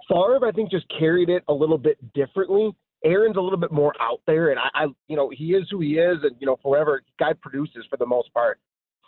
Favre, 0.09 0.47
I 0.47 0.53
think, 0.53 0.71
just 0.71 0.87
carried 0.99 1.29
it 1.29 1.43
a 1.49 1.53
little 1.53 1.79
bit 1.79 1.99
differently. 2.15 2.75
Aaron's 3.05 3.37
a 3.37 3.41
little 3.41 3.59
bit 3.59 3.73
more 3.73 3.95
out 4.01 4.21
there, 4.27 4.51
and 4.51 4.59
I, 4.59 4.69
I, 4.75 4.87
you 5.07 5.17
know, 5.17 5.31
he 5.31 5.55
is 5.55 5.65
who 5.71 5.81
he 5.81 5.99
is, 5.99 6.19
and 6.23 6.37
you 6.41 6.47
know, 6.47 6.59
forever, 6.63 7.03
guy 7.19 7.33
produces 7.41 7.85
for 7.89 7.97
the 7.97 8.07
most 8.07 8.33
part. 8.33 8.59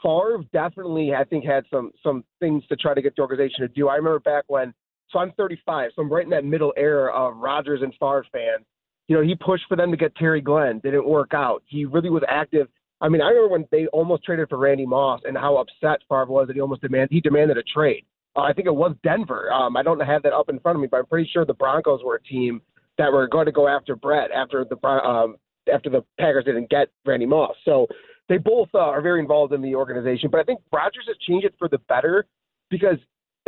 Favre 0.03 0.43
definitely, 0.53 1.13
I 1.15 1.25
think, 1.25 1.45
had 1.45 1.65
some 1.71 1.91
some 2.03 2.25
things 2.39 2.65
to 2.69 2.77
try 2.77 2.95
to 2.95 3.03
get 3.03 3.17
the 3.17 3.23
organization 3.23 3.61
to 3.61 3.69
do. 3.69 3.89
I 3.89 3.97
remember 3.97 4.21
back 4.21 4.45
when, 4.49 4.73
so 5.13 5.19
I'm 5.19 5.33
35, 5.33 5.91
so 5.95 6.03
I'm 6.03 6.13
right 6.13 6.25
in 6.25 6.31
that 6.31 6.45
middle 6.45 6.73
era 6.77 7.13
of 7.13 7.37
Rodgers 7.37 7.83
and 7.83 7.93
Favre 7.95 8.27
fans. 8.33 8.65
You 9.09 9.17
know, 9.17 9.23
he 9.23 9.35
pushed 9.35 9.65
for 9.69 9.77
them 9.77 9.91
to 9.91 9.97
get 9.97 10.15
Terry 10.17 10.41
Glenn, 10.41 10.79
didn't 10.81 11.07
work 11.07 11.35
out. 11.35 11.63
He 11.67 11.85
really 11.85 12.11
was 12.11 12.23
active 12.29 12.69
I 13.01 13.09
mean, 13.09 13.23
I 13.23 13.29
remember 13.29 13.49
when 13.49 13.67
they 13.71 13.87
almost 13.89 14.25
traded 14.25 14.49
for 14.49 14.59
Randy 14.59 14.85
Moss 14.85 15.21
and 15.25 15.37
how 15.37 15.57
upset 15.57 16.01
Favre 16.09 16.27
was 16.27 16.47
that 16.49 16.55
he 16.55 16.61
almost 16.61 16.83
demanded 16.83 17.11
he 17.11 17.21
demanded 17.21 17.57
a 17.57 17.63
trade. 17.63 18.05
Uh, 18.37 18.43
I 18.43 18.53
think 18.53 18.67
it 18.67 18.75
was 18.75 18.95
Denver. 19.03 19.53
Um, 19.53 19.77
I 19.77 19.83
don't 19.83 20.01
have 20.01 20.23
that 20.23 20.33
up 20.33 20.49
in 20.49 20.61
front 20.61 20.77
of 20.77 20.83
me, 20.83 20.89
but 20.89 20.99
I'm 20.99 21.07
pretty 21.07 21.29
sure 21.33 21.45
the 21.45 21.55
Broncos 21.55 22.05
were 22.05 22.17
a 22.17 22.23
team 22.23 22.61
that 22.99 23.13
were 23.13 23.27
going 23.27 23.47
to 23.47 23.53
go 23.53 23.67
after 23.67 23.97
Brett 23.97 24.31
after 24.31 24.65
the 24.65 24.87
um, 24.87 25.37
after 25.73 25.89
the 25.89 26.05
Packers 26.19 26.45
didn't 26.45 26.69
get 26.71 26.89
Randy 27.07 27.27
Moss. 27.27 27.57
So 27.65 27.87
they 28.29 28.37
both 28.37 28.69
uh, 28.75 28.79
are 28.79 29.01
very 29.01 29.21
involved 29.21 29.53
in 29.55 29.63
the 29.63 29.75
organization. 29.75 30.29
But 30.31 30.41
I 30.41 30.45
think 30.45 30.61
Rodgers 30.73 31.05
has 31.09 31.17
changed 31.27 31.47
it 31.47 31.55
for 31.59 31.69
the 31.69 31.79
better 31.89 32.27
because, 32.69 32.99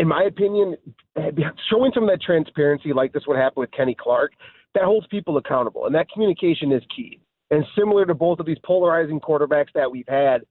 in 0.02 0.08
my 0.08 0.24
opinion, 0.24 0.76
showing 1.70 1.92
some 1.94 2.02
of 2.02 2.10
that 2.10 2.20
transparency, 2.20 2.92
like 2.92 3.12
this 3.12 3.22
would 3.28 3.38
happen 3.38 3.60
with 3.60 3.70
Kenny 3.70 3.96
Clark, 3.98 4.32
that 4.74 4.82
holds 4.82 5.06
people 5.06 5.36
accountable, 5.36 5.86
and 5.86 5.94
that 5.94 6.10
communication 6.12 6.72
is 6.72 6.82
key. 6.94 7.20
And 7.52 7.64
similar 7.78 8.04
to 8.06 8.14
both 8.14 8.40
of 8.40 8.46
these 8.46 8.58
polarizing 8.64 9.20
quarterbacks 9.20 9.72
that 9.76 9.90
we've 9.90 10.08
had, 10.08 10.42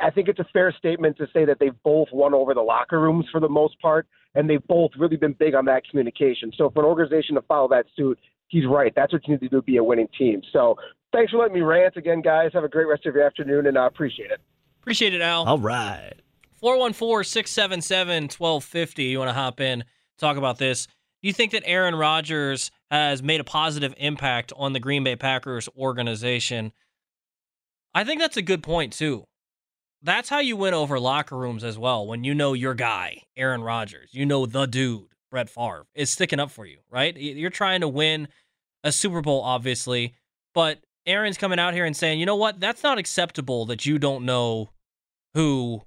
I 0.00 0.10
think 0.10 0.28
it's 0.28 0.40
a 0.40 0.46
fair 0.52 0.74
statement 0.76 1.16
to 1.16 1.26
say 1.32 1.46
that 1.46 1.56
they've 1.58 1.82
both 1.82 2.08
won 2.12 2.34
over 2.34 2.52
the 2.52 2.60
locker 2.60 3.00
rooms 3.00 3.24
for 3.32 3.40
the 3.40 3.48
most 3.48 3.80
part, 3.80 4.06
and 4.34 4.48
they've 4.48 4.66
both 4.66 4.90
really 4.98 5.16
been 5.16 5.32
big 5.32 5.54
on 5.54 5.64
that 5.64 5.88
communication. 5.88 6.52
So 6.58 6.68
for 6.68 6.80
an 6.80 6.86
organization 6.86 7.34
to 7.36 7.42
follow 7.42 7.68
that 7.68 7.86
suit, 7.96 8.18
he's 8.48 8.66
right. 8.66 8.92
That's 8.94 9.12
what 9.14 9.26
you 9.26 9.34
need 9.34 9.40
to 9.40 9.48
do 9.48 9.56
to 9.56 9.62
be 9.62 9.78
a 9.78 9.84
winning 9.84 10.08
team. 10.18 10.42
So 10.52 10.76
thanks 11.14 11.32
for 11.32 11.38
letting 11.38 11.54
me 11.54 11.62
rant 11.62 11.96
again, 11.96 12.20
guys. 12.20 12.50
Have 12.52 12.64
a 12.64 12.68
great 12.68 12.86
rest 12.88 13.06
of 13.06 13.14
your 13.14 13.24
afternoon, 13.24 13.68
and 13.68 13.78
I 13.78 13.86
appreciate 13.86 14.30
it. 14.30 14.40
Appreciate 14.82 15.14
it, 15.14 15.22
Al. 15.22 15.44
All 15.44 15.58
right. 15.58 16.20
414 16.58 17.24
677 17.24 18.24
1250. 18.24 19.04
You 19.04 19.18
want 19.18 19.28
to 19.28 19.34
hop 19.34 19.60
in, 19.60 19.84
talk 20.18 20.36
about 20.36 20.58
this. 20.58 20.86
Do 20.86 21.26
you 21.26 21.32
think 21.32 21.52
that 21.52 21.64
Aaron 21.66 21.94
Rodgers 21.94 22.70
has 22.90 23.22
made 23.22 23.40
a 23.40 23.44
positive 23.44 23.94
impact 23.96 24.52
on 24.56 24.72
the 24.72 24.80
Green 24.80 25.02
Bay 25.04 25.16
Packers 25.16 25.68
organization? 25.76 26.72
I 27.94 28.04
think 28.04 28.20
that's 28.20 28.36
a 28.36 28.42
good 28.42 28.62
point, 28.62 28.92
too. 28.92 29.24
That's 30.02 30.28
how 30.28 30.38
you 30.38 30.56
win 30.56 30.74
over 30.74 31.00
locker 31.00 31.36
rooms 31.36 31.64
as 31.64 31.76
well. 31.76 32.06
When 32.06 32.22
you 32.22 32.34
know 32.34 32.52
your 32.52 32.74
guy, 32.74 33.22
Aaron 33.36 33.62
Rodgers, 33.62 34.10
you 34.12 34.24
know 34.26 34.46
the 34.46 34.66
dude, 34.66 35.08
Brett 35.30 35.50
Favre, 35.50 35.86
is 35.94 36.08
sticking 36.08 36.38
up 36.38 36.52
for 36.52 36.64
you, 36.64 36.78
right? 36.88 37.16
You're 37.16 37.50
trying 37.50 37.80
to 37.80 37.88
win 37.88 38.28
a 38.84 38.92
Super 38.92 39.20
Bowl, 39.20 39.42
obviously, 39.42 40.14
but 40.54 40.78
Aaron's 41.04 41.38
coming 41.38 41.58
out 41.58 41.74
here 41.74 41.84
and 41.84 41.96
saying, 41.96 42.20
you 42.20 42.26
know 42.26 42.36
what? 42.36 42.60
That's 42.60 42.84
not 42.84 42.98
acceptable 42.98 43.66
that 43.66 43.86
you 43.86 43.98
don't 43.98 44.24
know 44.24 44.70
who 45.34 45.82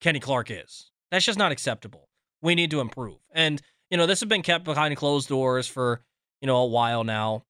Kenny 0.00 0.20
Clark 0.20 0.50
is. 0.50 0.90
That's 1.10 1.24
just 1.24 1.38
not 1.38 1.52
acceptable. 1.52 2.08
We 2.42 2.54
need 2.54 2.70
to 2.70 2.80
improve. 2.80 3.18
And 3.32 3.60
you 3.90 3.96
know, 3.96 4.06
this 4.06 4.20
has 4.20 4.28
been 4.28 4.42
kept 4.42 4.64
behind 4.64 4.96
closed 4.96 5.28
doors 5.28 5.66
for, 5.66 6.02
you 6.40 6.46
know, 6.46 6.58
a 6.58 6.66
while 6.66 7.04
now. 7.04 7.44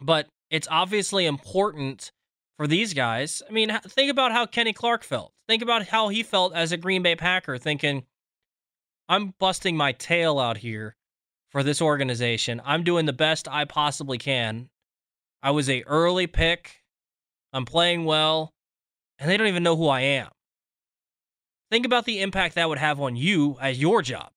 But 0.00 0.26
it's 0.50 0.68
obviously 0.70 1.26
important 1.26 2.12
for 2.56 2.66
these 2.66 2.94
guys. 2.94 3.42
I 3.48 3.52
mean, 3.52 3.70
think 3.86 4.10
about 4.10 4.32
how 4.32 4.46
Kenny 4.46 4.72
Clark 4.72 5.04
felt. 5.04 5.32
Think 5.46 5.62
about 5.62 5.88
how 5.88 6.08
he 6.08 6.22
felt 6.22 6.54
as 6.54 6.72
a 6.72 6.78
Green 6.78 7.02
Bay 7.02 7.14
Packer 7.14 7.58
thinking, 7.58 8.04
I'm 9.08 9.34
busting 9.38 9.76
my 9.76 9.92
tail 9.92 10.38
out 10.38 10.58
here 10.58 10.96
for 11.50 11.62
this 11.62 11.82
organization. 11.82 12.62
I'm 12.64 12.84
doing 12.84 13.06
the 13.06 13.12
best 13.12 13.46
I 13.48 13.64
possibly 13.64 14.18
can. 14.18 14.70
I 15.42 15.50
was 15.50 15.68
a 15.68 15.82
early 15.82 16.26
pick. 16.26 16.82
I'm 17.52 17.64
playing 17.64 18.04
well, 18.04 18.54
and 19.18 19.28
they 19.28 19.36
don't 19.36 19.48
even 19.48 19.62
know 19.62 19.76
who 19.76 19.88
I 19.88 20.00
am. 20.02 20.28
Think 21.70 21.86
about 21.86 22.04
the 22.04 22.20
impact 22.20 22.56
that 22.56 22.68
would 22.68 22.78
have 22.78 23.00
on 23.00 23.16
you 23.16 23.56
as 23.60 23.80
your 23.80 24.02
job 24.02 24.30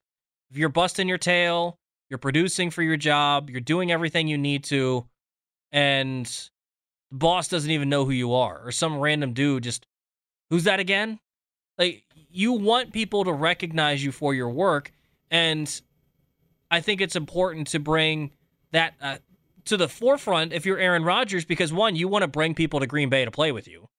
if 0.53 0.59
you're 0.59 0.69
busting 0.69 1.07
your 1.07 1.17
tail, 1.17 1.79
you're 2.07 2.19
producing 2.19 2.69
for 2.69 2.83
your 2.83 2.95
job, 2.95 3.49
you're 3.49 3.59
doing 3.59 3.91
everything 3.91 4.27
you 4.27 4.37
need 4.37 4.63
to, 4.65 5.03
and 5.71 6.27
the 7.09 7.17
boss 7.17 7.47
doesn't 7.47 7.71
even 7.71 7.89
know 7.89 8.05
who 8.05 8.11
you 8.11 8.35
are, 8.35 8.61
or 8.63 8.71
some 8.71 8.99
random 8.99 9.33
dude 9.33 9.63
just, 9.63 9.87
who's 10.51 10.65
that 10.65 10.79
again? 10.79 11.19
Like, 11.79 12.03
you 12.29 12.53
want 12.53 12.93
people 12.93 13.23
to 13.23 13.33
recognize 13.33 14.03
you 14.03 14.11
for 14.11 14.35
your 14.35 14.51
work, 14.51 14.91
and 15.31 15.81
I 16.69 16.81
think 16.81 17.01
it's 17.01 17.15
important 17.15 17.65
to 17.69 17.79
bring 17.79 18.29
that 18.73 18.93
uh, 19.01 19.17
to 19.65 19.75
the 19.75 19.87
forefront 19.87 20.53
if 20.53 20.67
you're 20.67 20.77
Aaron 20.77 21.03
Rodgers, 21.03 21.45
because 21.45 21.73
one, 21.73 21.95
you 21.95 22.07
want 22.07 22.21
to 22.21 22.27
bring 22.27 22.53
people 22.53 22.79
to 22.79 22.85
Green 22.85 23.09
Bay 23.09 23.25
to 23.25 23.31
play 23.31 23.51
with 23.51 23.67
you. 23.67 23.89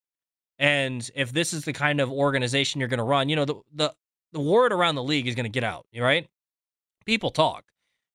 And 0.59 1.09
if 1.14 1.33
this 1.33 1.53
is 1.53 1.64
the 1.64 1.73
kind 1.73 2.01
of 2.01 2.11
organization 2.11 2.81
you're 2.81 2.88
going 2.88 2.99
to 2.99 3.05
run, 3.05 3.29
you 3.29 3.37
know, 3.37 3.45
the, 3.45 3.55
the, 3.75 3.95
the 4.33 4.40
word 4.40 4.73
around 4.73 4.95
the 4.95 5.03
league 5.03 5.27
is 5.27 5.35
going 5.35 5.45
to 5.45 5.51
get 5.51 5.64
out, 5.64 5.87
right? 5.97 6.29
people 7.05 7.31
talk. 7.31 7.64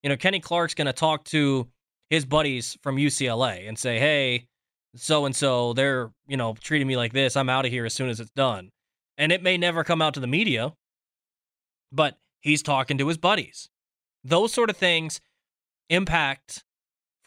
You 0.03 0.09
know, 0.09 0.17
Kenny 0.17 0.39
Clark's 0.39 0.73
going 0.73 0.87
to 0.87 0.93
talk 0.93 1.23
to 1.25 1.67
his 2.09 2.25
buddies 2.25 2.77
from 2.81 2.97
UCLA 2.97 3.67
and 3.67 3.77
say, 3.77 3.99
hey, 3.99 4.47
so 4.95 5.25
and 5.25 5.35
so, 5.35 5.73
they're, 5.73 6.11
you 6.27 6.37
know, 6.37 6.55
treating 6.59 6.87
me 6.87 6.97
like 6.97 7.13
this. 7.13 7.35
I'm 7.35 7.49
out 7.49 7.65
of 7.65 7.71
here 7.71 7.85
as 7.85 7.93
soon 7.93 8.09
as 8.09 8.19
it's 8.19 8.31
done. 8.31 8.71
And 9.17 9.31
it 9.31 9.43
may 9.43 9.57
never 9.57 9.83
come 9.83 10.01
out 10.01 10.13
to 10.15 10.19
the 10.19 10.27
media, 10.27 10.73
but 11.91 12.17
he's 12.39 12.63
talking 12.63 12.97
to 12.97 13.07
his 13.07 13.17
buddies. 13.17 13.69
Those 14.23 14.53
sort 14.53 14.69
of 14.69 14.77
things 14.77 15.21
impact 15.89 16.63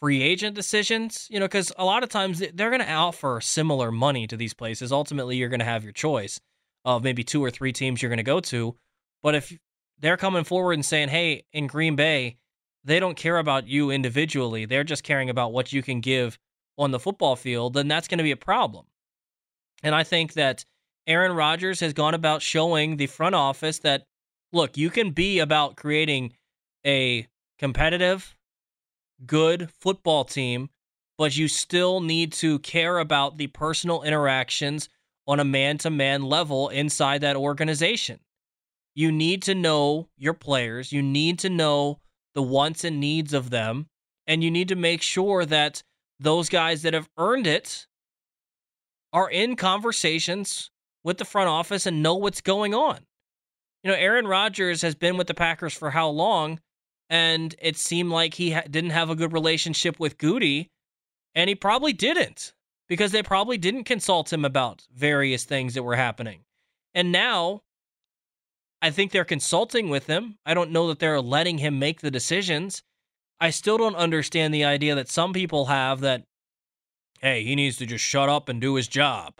free 0.03 0.21
agent 0.21 0.53
decisions, 0.53 1.27
you 1.29 1.39
know, 1.39 1.45
because 1.45 1.71
a 1.77 1.85
lot 1.85 2.03
of 2.03 2.09
times 2.09 2.43
they're 2.55 2.69
going 2.69 2.81
to 2.81 2.91
offer 2.91 3.39
similar 3.39 3.89
money 3.89 4.27
to 4.27 4.35
these 4.35 4.53
places. 4.53 4.91
Ultimately, 4.91 5.37
you're 5.37 5.47
going 5.47 5.61
to 5.61 5.65
have 5.65 5.85
your 5.85 5.93
choice 5.93 6.41
of 6.83 7.05
maybe 7.05 7.23
two 7.23 7.41
or 7.41 7.49
three 7.49 7.71
teams 7.71 8.01
you're 8.01 8.09
going 8.09 8.17
to 8.17 8.23
go 8.23 8.41
to. 8.41 8.75
But 9.21 9.33
if 9.33 9.57
they're 9.97 10.17
coming 10.17 10.43
forward 10.43 10.73
and 10.73 10.85
saying, 10.85 11.07
hey, 11.07 11.45
in 11.53 11.67
Green 11.67 11.95
Bay, 11.95 12.35
they 12.83 12.99
don't 12.99 13.15
care 13.15 13.37
about 13.37 13.69
you 13.69 13.91
individually. 13.91 14.65
They're 14.65 14.83
just 14.83 15.03
caring 15.03 15.29
about 15.29 15.53
what 15.53 15.71
you 15.71 15.81
can 15.81 16.01
give 16.01 16.37
on 16.77 16.91
the 16.91 16.99
football 16.99 17.37
field, 17.37 17.73
then 17.73 17.87
that's 17.87 18.09
going 18.09 18.17
to 18.17 18.25
be 18.25 18.31
a 18.31 18.35
problem. 18.35 18.87
And 19.83 19.95
I 19.95 20.03
think 20.03 20.33
that 20.33 20.65
Aaron 21.07 21.31
Rodgers 21.31 21.79
has 21.79 21.93
gone 21.93 22.13
about 22.13 22.41
showing 22.41 22.97
the 22.97 23.07
front 23.07 23.35
office 23.35 23.79
that, 23.79 24.03
look, 24.51 24.75
you 24.75 24.89
can 24.89 25.11
be 25.11 25.39
about 25.39 25.77
creating 25.77 26.33
a 26.85 27.25
competitive, 27.57 28.35
good 29.25 29.69
football 29.79 30.25
team, 30.25 30.69
but 31.17 31.37
you 31.37 31.47
still 31.47 32.01
need 32.01 32.33
to 32.33 32.59
care 32.59 32.99
about 32.99 33.37
the 33.37 33.47
personal 33.47 34.03
interactions 34.03 34.89
on 35.27 35.39
a 35.39 35.45
man 35.45 35.77
to 35.79 35.89
man 35.89 36.23
level 36.23 36.69
inside 36.69 37.21
that 37.21 37.35
organization. 37.35 38.19
You 38.95 39.11
need 39.11 39.41
to 39.43 39.55
know 39.55 40.09
your 40.17 40.33
players. 40.33 40.91
You 40.91 41.01
need 41.01 41.39
to 41.39 41.49
know 41.49 41.99
the 42.35 42.43
wants 42.43 42.83
and 42.83 42.99
needs 42.99 43.33
of 43.33 43.49
them. 43.49 43.87
And 44.27 44.43
you 44.43 44.51
need 44.51 44.69
to 44.69 44.75
make 44.75 45.01
sure 45.01 45.45
that 45.45 45.83
those 46.19 46.49
guys 46.49 46.81
that 46.83 46.93
have 46.93 47.09
earned 47.17 47.47
it 47.47 47.87
are 49.11 49.29
in 49.29 49.55
conversations 49.55 50.71
with 51.03 51.17
the 51.17 51.25
front 51.25 51.49
office 51.49 51.85
and 51.85 52.01
know 52.01 52.15
what's 52.15 52.41
going 52.41 52.73
on. 52.73 52.99
You 53.83 53.91
know, 53.91 53.97
Aaron 53.97 54.27
Rodgers 54.27 54.81
has 54.81 54.95
been 54.95 55.17
with 55.17 55.27
the 55.27 55.33
Packers 55.33 55.73
for 55.73 55.91
how 55.91 56.07
long? 56.07 56.59
And 57.13 57.53
it 57.61 57.77
seemed 57.77 58.09
like 58.09 58.33
he 58.33 58.53
ha- 58.53 58.63
didn't 58.67 58.89
have 58.89 59.11
a 59.11 59.15
good 59.15 59.33
relationship 59.33 59.99
with 59.99 60.17
Goody. 60.17 60.71
And 61.35 61.47
he 61.47 61.53
probably 61.53 61.93
didn't 61.93 62.53
because 62.89 63.11
they 63.11 63.21
probably 63.21 63.59
didn't 63.59 63.83
consult 63.83 64.33
him 64.33 64.43
about 64.43 64.87
various 64.91 65.43
things 65.43 65.75
that 65.75 65.83
were 65.83 65.95
happening. 65.95 66.39
And 66.95 67.11
now 67.11 67.61
I 68.81 68.89
think 68.89 69.11
they're 69.11 69.25
consulting 69.25 69.89
with 69.89 70.07
him. 70.07 70.39
I 70.43 70.55
don't 70.55 70.71
know 70.71 70.87
that 70.87 70.97
they're 70.97 71.21
letting 71.21 71.59
him 71.59 71.77
make 71.77 72.01
the 72.01 72.09
decisions. 72.09 72.81
I 73.39 73.51
still 73.51 73.77
don't 73.77 73.95
understand 73.95 74.51
the 74.51 74.65
idea 74.65 74.95
that 74.95 75.07
some 75.07 75.33
people 75.33 75.65
have 75.65 75.99
that, 75.99 76.23
hey, 77.19 77.43
he 77.43 77.55
needs 77.55 77.77
to 77.77 77.85
just 77.85 78.03
shut 78.03 78.27
up 78.27 78.49
and 78.49 78.59
do 78.59 78.73
his 78.73 78.87
job. 78.87 79.35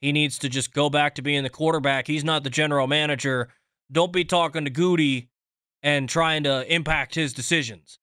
He 0.00 0.12
needs 0.12 0.38
to 0.38 0.48
just 0.48 0.72
go 0.72 0.88
back 0.88 1.14
to 1.16 1.22
being 1.22 1.42
the 1.42 1.50
quarterback. 1.50 2.06
He's 2.06 2.24
not 2.24 2.42
the 2.42 2.48
general 2.48 2.86
manager. 2.86 3.50
Don't 3.90 4.14
be 4.14 4.24
talking 4.24 4.64
to 4.64 4.70
Goody 4.70 5.28
and 5.82 6.08
trying 6.08 6.44
to 6.44 6.72
impact 6.72 7.14
his 7.14 7.32
decisions. 7.32 7.98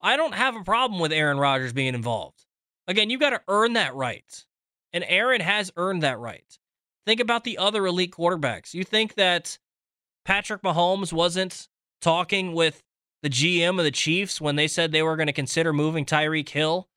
I 0.00 0.16
don't 0.16 0.34
have 0.34 0.56
a 0.56 0.64
problem 0.64 1.00
with 1.00 1.12
Aaron 1.12 1.38
Rodgers 1.38 1.72
being 1.72 1.94
involved. 1.94 2.44
Again, 2.86 3.10
you 3.10 3.18
got 3.18 3.30
to 3.30 3.42
earn 3.48 3.72
that 3.72 3.94
right. 3.94 4.44
And 4.92 5.04
Aaron 5.08 5.40
has 5.40 5.72
earned 5.76 6.02
that 6.02 6.18
right. 6.18 6.58
Think 7.06 7.20
about 7.20 7.44
the 7.44 7.58
other 7.58 7.86
elite 7.86 8.12
quarterbacks. 8.12 8.74
You 8.74 8.84
think 8.84 9.14
that 9.14 9.58
Patrick 10.24 10.62
Mahomes 10.62 11.12
wasn't 11.12 11.68
talking 12.00 12.52
with 12.52 12.82
the 13.22 13.30
GM 13.30 13.78
of 13.78 13.84
the 13.84 13.90
Chiefs 13.90 14.40
when 14.40 14.56
they 14.56 14.68
said 14.68 14.92
they 14.92 15.02
were 15.02 15.16
going 15.16 15.26
to 15.26 15.32
consider 15.32 15.72
moving 15.72 16.04
Tyreek 16.04 16.48
Hill, 16.50 16.88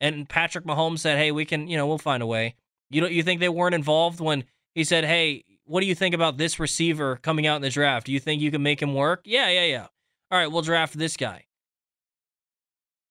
and 0.00 0.28
Patrick 0.28 0.64
Mahomes 0.64 1.00
said, 1.00 1.18
"Hey, 1.18 1.30
we 1.30 1.44
can, 1.44 1.68
you 1.68 1.76
know, 1.76 1.86
we'll 1.86 1.98
find 1.98 2.22
a 2.22 2.26
way." 2.26 2.56
You 2.90 3.02
don't, 3.02 3.12
you 3.12 3.22
think 3.22 3.40
they 3.40 3.48
weren't 3.48 3.74
involved 3.74 4.20
when 4.20 4.44
he 4.74 4.84
said, 4.84 5.04
"Hey, 5.04 5.44
what 5.64 5.80
do 5.80 5.86
you 5.86 5.94
think 5.94 6.14
about 6.14 6.36
this 6.36 6.58
receiver 6.58 7.16
coming 7.16 7.46
out 7.46 7.56
in 7.56 7.62
the 7.62 7.70
draft? 7.70 8.06
Do 8.06 8.12
you 8.12 8.20
think 8.20 8.40
you 8.40 8.50
can 8.50 8.62
make 8.62 8.80
him 8.80 8.94
work?" 8.94 9.22
Yeah, 9.24 9.48
yeah, 9.50 9.64
yeah. 9.64 9.86
All 10.30 10.38
right, 10.38 10.50
we'll 10.50 10.62
draft 10.62 10.98
this 10.98 11.16
guy. 11.16 11.46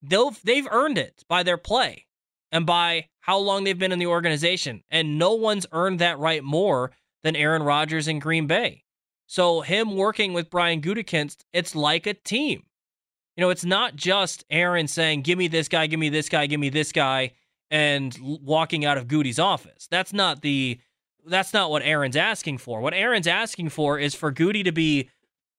They'll, 0.02 0.34
they've 0.44 0.68
earned 0.70 0.98
it 0.98 1.24
by 1.28 1.42
their 1.42 1.56
play 1.56 2.06
and 2.52 2.66
by 2.66 3.08
how 3.20 3.38
long 3.38 3.64
they've 3.64 3.78
been 3.78 3.92
in 3.92 3.98
the 3.98 4.06
organization, 4.06 4.82
and 4.90 5.18
no 5.18 5.32
one's 5.32 5.66
earned 5.72 5.98
that 6.00 6.18
right 6.18 6.44
more 6.44 6.92
than 7.22 7.34
Aaron 7.34 7.62
Rodgers 7.62 8.06
in 8.06 8.18
Green 8.18 8.46
Bay. 8.46 8.84
So 9.26 9.62
him 9.62 9.96
working 9.96 10.34
with 10.34 10.50
Brian 10.50 10.82
Gutekunst, 10.82 11.38
it's 11.52 11.74
like 11.74 12.06
a 12.06 12.14
team. 12.14 12.64
You 13.36 13.40
know, 13.40 13.50
it's 13.50 13.64
not 13.64 13.96
just 13.96 14.44
Aaron 14.50 14.86
saying, 14.86 15.22
"Give 15.22 15.38
me 15.38 15.48
this 15.48 15.68
guy, 15.68 15.86
give 15.86 15.98
me 15.98 16.10
this 16.10 16.28
guy, 16.28 16.46
give 16.46 16.60
me 16.60 16.68
this 16.68 16.92
guy," 16.92 17.32
and 17.70 18.16
walking 18.20 18.84
out 18.84 18.98
of 18.98 19.08
Goody's 19.08 19.38
office. 19.38 19.88
That's 19.90 20.12
not 20.12 20.42
the 20.42 20.78
that's 21.26 21.52
not 21.52 21.70
what 21.70 21.82
Aaron's 21.82 22.16
asking 22.16 22.58
for. 22.58 22.80
What 22.80 22.94
Aaron's 22.94 23.26
asking 23.26 23.70
for 23.70 23.98
is 23.98 24.14
for 24.14 24.30
Goody 24.30 24.62
to 24.62 24.72
be 24.72 25.08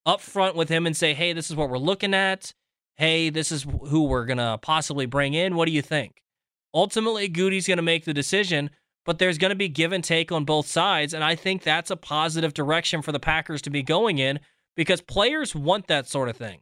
upfront 0.08 0.56
with 0.56 0.70
him 0.70 0.86
and 0.86 0.96
say, 0.96 1.14
"Hey, 1.14 1.34
this 1.34 1.50
is 1.50 1.56
what 1.56 1.70
we're 1.70 1.78
looking 1.78 2.14
at. 2.14 2.54
Hey, 2.98 3.30
this 3.30 3.52
is 3.52 3.64
who 3.64 4.04
we're 4.04 4.26
going 4.26 4.38
to 4.38 4.58
possibly 4.62 5.06
bring 5.06 5.34
in. 5.34 5.56
What 5.56 5.66
do 5.66 5.72
you 5.72 5.82
think?" 5.82 6.22
Ultimately, 6.74 7.28
Goody's 7.28 7.68
going 7.68 7.78
to 7.78 7.84
make 7.84 8.06
the 8.06 8.14
decision, 8.14 8.70
but 9.06 9.18
there's 9.18 9.38
going 9.38 9.50
to 9.50 9.56
be 9.56 9.70
give 9.70 9.92
and 9.92 10.04
take 10.04 10.32
on 10.32 10.46
both 10.46 10.68
sides, 10.68 11.14
and 11.14 11.24
I 11.24 11.36
think 11.36 11.64
that's 11.64 11.92
a 11.92 11.96
positive 11.96 12.54
direction 12.54 13.02
for 13.02 13.12
the 13.12 13.20
Packers 13.20 13.62
to 13.64 13.70
be 13.70 13.82
going 13.82 14.18
in 14.18 14.40
because 14.76 15.02
players 15.02 15.56
want 15.56 15.88
that 15.88 16.08
sort 16.08 16.30
of 16.30 16.36
thing. 16.36 16.62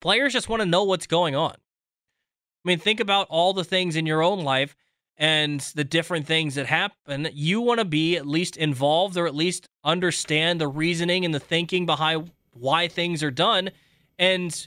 Players 0.00 0.32
just 0.32 0.48
want 0.48 0.60
to 0.60 0.66
know 0.66 0.82
what's 0.82 1.06
going 1.06 1.36
on. 1.36 1.52
I 1.54 2.68
mean, 2.68 2.78
think 2.78 3.00
about 3.00 3.26
all 3.30 3.52
the 3.52 3.64
things 3.64 3.96
in 3.96 4.06
your 4.06 4.22
own 4.22 4.40
life 4.40 4.74
and 5.20 5.60
the 5.74 5.84
different 5.84 6.26
things 6.26 6.54
that 6.54 6.66
happen. 6.66 7.28
You 7.34 7.60
want 7.60 7.78
to 7.78 7.84
be 7.84 8.16
at 8.16 8.26
least 8.26 8.56
involved 8.56 9.18
or 9.18 9.26
at 9.26 9.34
least 9.34 9.68
understand 9.84 10.60
the 10.60 10.66
reasoning 10.66 11.26
and 11.26 11.34
the 11.34 11.38
thinking 11.38 11.84
behind 11.84 12.30
why 12.54 12.88
things 12.88 13.22
are 13.22 13.30
done. 13.30 13.70
And 14.18 14.66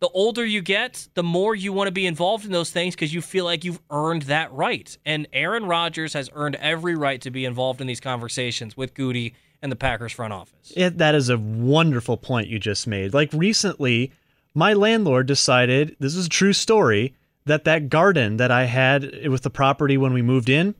the 0.00 0.08
older 0.08 0.44
you 0.44 0.60
get, 0.60 1.06
the 1.14 1.22
more 1.22 1.54
you 1.54 1.72
want 1.72 1.86
to 1.86 1.92
be 1.92 2.04
involved 2.04 2.44
in 2.44 2.50
those 2.50 2.72
things 2.72 2.96
because 2.96 3.14
you 3.14 3.22
feel 3.22 3.44
like 3.44 3.64
you've 3.64 3.80
earned 3.90 4.22
that 4.22 4.52
right. 4.52 4.98
And 5.06 5.28
Aaron 5.32 5.66
Rodgers 5.66 6.14
has 6.14 6.28
earned 6.34 6.56
every 6.56 6.96
right 6.96 7.20
to 7.20 7.30
be 7.30 7.44
involved 7.44 7.80
in 7.80 7.86
these 7.86 8.00
conversations 8.00 8.76
with 8.76 8.94
Gutey 8.94 9.34
and 9.62 9.70
the 9.70 9.76
Packers 9.76 10.10
front 10.10 10.32
office. 10.32 10.72
It, 10.74 10.98
that 10.98 11.14
is 11.14 11.28
a 11.28 11.38
wonderful 11.38 12.16
point 12.16 12.48
you 12.48 12.58
just 12.58 12.88
made. 12.88 13.14
Like 13.14 13.32
recently, 13.32 14.10
my 14.52 14.72
landlord 14.72 15.28
decided 15.28 15.94
this 16.00 16.16
is 16.16 16.26
a 16.26 16.28
true 16.28 16.52
story 16.52 17.14
that 17.44 17.64
that 17.64 17.88
garden 17.88 18.36
that 18.36 18.50
I 18.50 18.64
had 18.64 19.28
with 19.28 19.42
the 19.42 19.50
property 19.50 19.96
when 19.96 20.12
we 20.12 20.22
moved 20.22 20.48
in, 20.48 20.74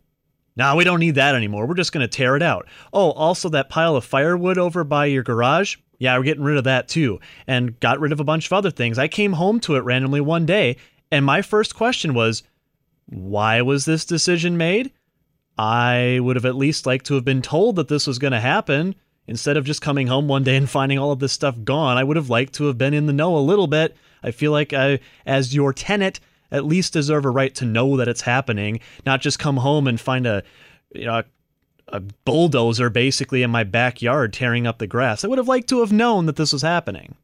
now 0.55 0.77
we 0.77 0.85
don't 0.85 1.01
need 1.01 1.14
that 1.14 1.35
anymore. 1.35 1.66
We're 1.66 1.75
just 1.75 1.92
going 1.92 2.07
to 2.07 2.16
tear 2.16 2.37
it 2.37 2.42
out. 2.42 2.68
Oh, 2.92 3.12
also 3.12 3.48
that 3.51 3.70
pile 3.70 3.96
of 3.96 4.05
firewood 4.05 4.59
over 4.59 4.85
by 4.85 5.07
your 5.07 5.22
garage. 5.22 5.77
Yeah, 5.98 6.16
we're 6.16 6.25
getting 6.25 6.44
rid 6.44 6.59
of 6.59 6.64
that 6.64 6.88
too. 6.88 7.20
And 7.46 7.79
got 7.81 8.01
rid 8.01 8.12
of 8.12 8.20
a 8.20 8.25
bunch 8.25 8.46
of 8.46 8.53
other 8.53 8.70
things. 8.70 8.98
I 8.98 9.09
came 9.09 9.35
home 9.35 9.61
to 9.61 9.77
it 9.77 9.85
randomly 9.85 10.20
one 10.20 10.46
day, 10.46 10.77
and 11.11 11.25
my 11.25 11.42
first 11.42 11.75
question 11.75 12.14
was, 12.14 12.42
why 13.07 13.62
was 13.62 13.85
this 13.85 14.05
decision 14.05 14.57
made? 14.57 14.92
I 15.59 16.18
would 16.22 16.37
have 16.37 16.46
at 16.46 16.57
least 16.57 16.87
liked 16.87 17.07
to 17.07 17.14
have 17.14 17.25
been 17.25 17.42
told 17.42 17.77
that 17.77 17.88
this 17.88 18.07
was 18.07 18.18
going 18.18 18.33
to 18.33 18.40
happen 18.40 18.94
instead 19.27 19.57
of 19.57 19.64
just 19.64 19.83
coming 19.83 20.07
home 20.07 20.29
one 20.29 20.42
day 20.42 20.57
and 20.57 20.68
finding 20.68 20.98
all 20.98 21.12
of 21.12 21.18
this 21.18 21.33
stuff 21.33 21.57
gone. 21.64 21.96
I 21.96 22.05
would 22.05 22.16
have 22.16 22.31
liked 22.31 22.55
to 22.55 22.64
have 22.64 22.79
been 22.79 22.94
in 22.94 23.07
the 23.07 23.12
know 23.12 23.37
a 23.37 23.38
little 23.38 23.66
bit. 23.66 23.96
I 24.22 24.31
feel 24.31 24.53
like 24.53 24.72
I, 24.72 25.01
as 25.27 25.55
your 25.55 25.72
tenant, 25.72 26.20
at 26.52 26.64
least 26.64 26.92
deserve 26.92 27.24
a 27.24 27.30
right 27.30 27.54
to 27.56 27.64
know 27.64 27.96
that 27.96 28.06
it's 28.06 28.20
happening, 28.20 28.78
not 29.04 29.20
just 29.20 29.40
come 29.40 29.56
home 29.56 29.88
and 29.88 30.00
find 30.00 30.26
a, 30.26 30.44
you 30.94 31.06
know, 31.06 31.22
a 31.88 32.00
bulldozer 32.00 32.90
basically 32.90 33.42
in 33.42 33.50
my 33.50 33.64
backyard 33.64 34.32
tearing 34.32 34.66
up 34.66 34.78
the 34.78 34.86
grass. 34.86 35.24
I 35.24 35.28
would 35.28 35.38
have 35.38 35.48
liked 35.48 35.68
to 35.70 35.80
have 35.80 35.92
known 35.92 36.26
that 36.26 36.36
this 36.36 36.52
was 36.52 36.62
happening. 36.62 37.16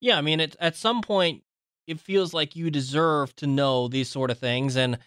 Yeah, 0.00 0.18
I 0.18 0.22
mean, 0.22 0.40
it, 0.40 0.56
at 0.58 0.74
some 0.74 1.02
point, 1.02 1.44
it 1.86 2.00
feels 2.00 2.34
like 2.34 2.56
you 2.56 2.70
deserve 2.70 3.36
to 3.36 3.46
know 3.46 3.86
these 3.86 4.08
sort 4.08 4.30
of 4.30 4.38
things, 4.38 4.76
and 4.76 4.98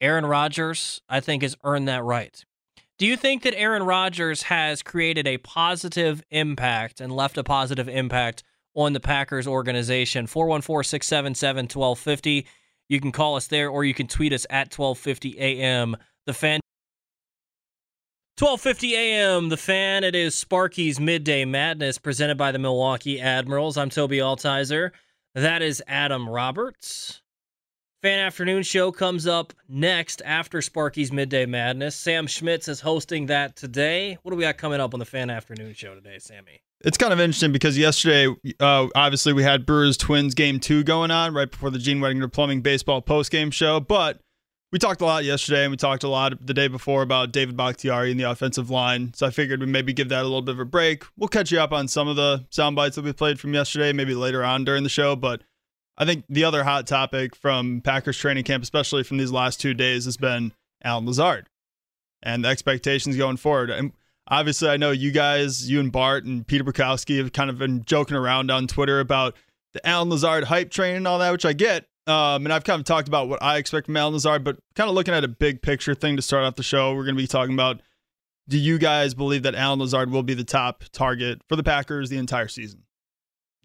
Aaron 0.00 0.26
Rodgers, 0.26 1.00
I 1.08 1.20
think, 1.20 1.42
has 1.42 1.56
earned 1.64 1.88
that 1.88 2.04
right. 2.04 2.44
Do 2.98 3.06
you 3.06 3.16
think 3.16 3.42
that 3.42 3.58
Aaron 3.58 3.82
Rodgers 3.82 4.42
has 4.44 4.82
created 4.82 5.26
a 5.26 5.38
positive 5.38 6.22
impact 6.30 7.00
and 7.00 7.14
left 7.14 7.38
a 7.38 7.42
positive 7.42 7.88
impact 7.88 8.44
on 8.74 8.92
the 8.92 9.00
Packers 9.00 9.46
organization? 9.46 10.26
414 10.26 10.88
677 10.88 11.64
1250. 11.64 12.46
You 12.88 13.00
can 13.00 13.12
call 13.12 13.36
us 13.36 13.46
there 13.46 13.70
or 13.70 13.84
you 13.84 13.94
can 13.94 14.06
tweet 14.06 14.32
us 14.32 14.46
at 14.50 14.76
1250 14.76 15.38
AM. 15.38 15.96
The 16.26 16.34
fan. 16.34 16.60
1250 18.38 18.94
AM, 18.96 19.48
the 19.48 19.56
fan. 19.56 20.02
It 20.04 20.14
is 20.14 20.34
Sparky's 20.34 20.98
Midday 20.98 21.44
Madness 21.44 21.98
presented 21.98 22.36
by 22.36 22.50
the 22.52 22.58
Milwaukee 22.58 23.20
Admirals. 23.20 23.76
I'm 23.76 23.90
Toby 23.90 24.18
Altizer. 24.18 24.90
That 25.34 25.62
is 25.62 25.82
Adam 25.86 26.28
Roberts. 26.28 27.22
Fan 28.04 28.20
Afternoon 28.20 28.62
Show 28.62 28.92
comes 28.92 29.26
up 29.26 29.54
next 29.66 30.20
after 30.26 30.60
Sparky's 30.60 31.10
Midday 31.10 31.46
Madness. 31.46 31.96
Sam 31.96 32.26
Schmitz 32.26 32.68
is 32.68 32.82
hosting 32.82 33.24
that 33.26 33.56
today. 33.56 34.18
What 34.20 34.32
do 34.32 34.36
we 34.36 34.42
got 34.42 34.58
coming 34.58 34.78
up 34.78 34.92
on 34.92 35.00
the 35.00 35.06
Fan 35.06 35.30
Afternoon 35.30 35.72
Show 35.72 35.94
today, 35.94 36.18
Sammy? 36.18 36.60
It's 36.82 36.98
kind 36.98 37.14
of 37.14 37.18
interesting 37.18 37.50
because 37.50 37.78
yesterday, 37.78 38.26
uh, 38.60 38.88
obviously, 38.94 39.32
we 39.32 39.42
had 39.42 39.64
Brewers 39.64 39.96
Twins 39.96 40.34
game 40.34 40.60
two 40.60 40.84
going 40.84 41.10
on 41.10 41.32
right 41.32 41.50
before 41.50 41.70
the 41.70 41.78
Gene 41.78 41.98
Wettinger 41.98 42.30
Plumbing 42.30 42.60
Baseball 42.60 43.00
post 43.00 43.30
game 43.30 43.50
show. 43.50 43.80
But 43.80 44.20
we 44.70 44.78
talked 44.78 45.00
a 45.00 45.06
lot 45.06 45.24
yesterday 45.24 45.62
and 45.62 45.70
we 45.70 45.78
talked 45.78 46.04
a 46.04 46.08
lot 46.08 46.46
the 46.46 46.52
day 46.52 46.68
before 46.68 47.00
about 47.00 47.32
David 47.32 47.56
Bakhtiari 47.56 48.10
and 48.10 48.20
the 48.20 48.30
offensive 48.30 48.68
line. 48.68 49.14
So 49.14 49.26
I 49.26 49.30
figured 49.30 49.60
we'd 49.60 49.70
maybe 49.70 49.94
give 49.94 50.10
that 50.10 50.20
a 50.20 50.24
little 50.24 50.42
bit 50.42 50.56
of 50.56 50.60
a 50.60 50.66
break. 50.66 51.04
We'll 51.16 51.28
catch 51.28 51.50
you 51.50 51.58
up 51.58 51.72
on 51.72 51.88
some 51.88 52.08
of 52.08 52.16
the 52.16 52.44
sound 52.50 52.76
bites 52.76 52.96
that 52.96 53.04
we 53.06 53.14
played 53.14 53.40
from 53.40 53.54
yesterday, 53.54 53.94
maybe 53.94 54.14
later 54.14 54.44
on 54.44 54.62
during 54.62 54.82
the 54.82 54.90
show. 54.90 55.16
But 55.16 55.40
I 55.96 56.04
think 56.04 56.24
the 56.28 56.44
other 56.44 56.64
hot 56.64 56.86
topic 56.86 57.36
from 57.36 57.80
Packers 57.80 58.18
training 58.18 58.44
camp, 58.44 58.62
especially 58.62 59.04
from 59.04 59.18
these 59.18 59.30
last 59.30 59.60
two 59.60 59.74
days, 59.74 60.06
has 60.06 60.16
been 60.16 60.52
Allen 60.82 61.06
Lazard 61.06 61.48
and 62.22 62.44
the 62.44 62.48
expectations 62.48 63.16
going 63.16 63.36
forward. 63.36 63.70
And 63.70 63.92
obviously, 64.26 64.68
I 64.68 64.76
know 64.76 64.90
you 64.90 65.12
guys, 65.12 65.70
you 65.70 65.78
and 65.78 65.92
Bart 65.92 66.24
and 66.24 66.46
Peter 66.46 66.64
Bukowski 66.64 67.18
have 67.18 67.32
kind 67.32 67.50
of 67.50 67.58
been 67.58 67.84
joking 67.84 68.16
around 68.16 68.50
on 68.50 68.66
Twitter 68.66 68.98
about 68.98 69.36
the 69.72 69.86
Allen 69.86 70.10
Lazard 70.10 70.44
hype 70.44 70.70
train 70.70 70.96
and 70.96 71.06
all 71.06 71.18
that, 71.20 71.30
which 71.30 71.44
I 71.44 71.52
get. 71.52 71.86
Um, 72.06 72.44
and 72.44 72.52
I've 72.52 72.64
kind 72.64 72.80
of 72.80 72.84
talked 72.84 73.08
about 73.08 73.28
what 73.28 73.42
I 73.42 73.56
expect 73.56 73.86
from 73.86 73.96
Allen 73.96 74.14
Lazard, 74.14 74.44
but 74.44 74.58
kind 74.74 74.90
of 74.90 74.94
looking 74.94 75.14
at 75.14 75.24
a 75.24 75.28
big 75.28 75.62
picture 75.62 75.94
thing 75.94 76.16
to 76.16 76.22
start 76.22 76.44
off 76.44 76.56
the 76.56 76.62
show, 76.62 76.94
we're 76.94 77.04
going 77.04 77.16
to 77.16 77.22
be 77.22 77.26
talking 77.26 77.54
about 77.54 77.80
do 78.46 78.58
you 78.58 78.78
guys 78.78 79.14
believe 79.14 79.42
that 79.44 79.54
Allen 79.54 79.78
Lazard 79.78 80.10
will 80.10 80.22
be 80.22 80.34
the 80.34 80.44
top 80.44 80.84
target 80.92 81.40
for 81.48 81.56
the 81.56 81.62
Packers 81.62 82.10
the 82.10 82.18
entire 82.18 82.48
season? 82.48 82.83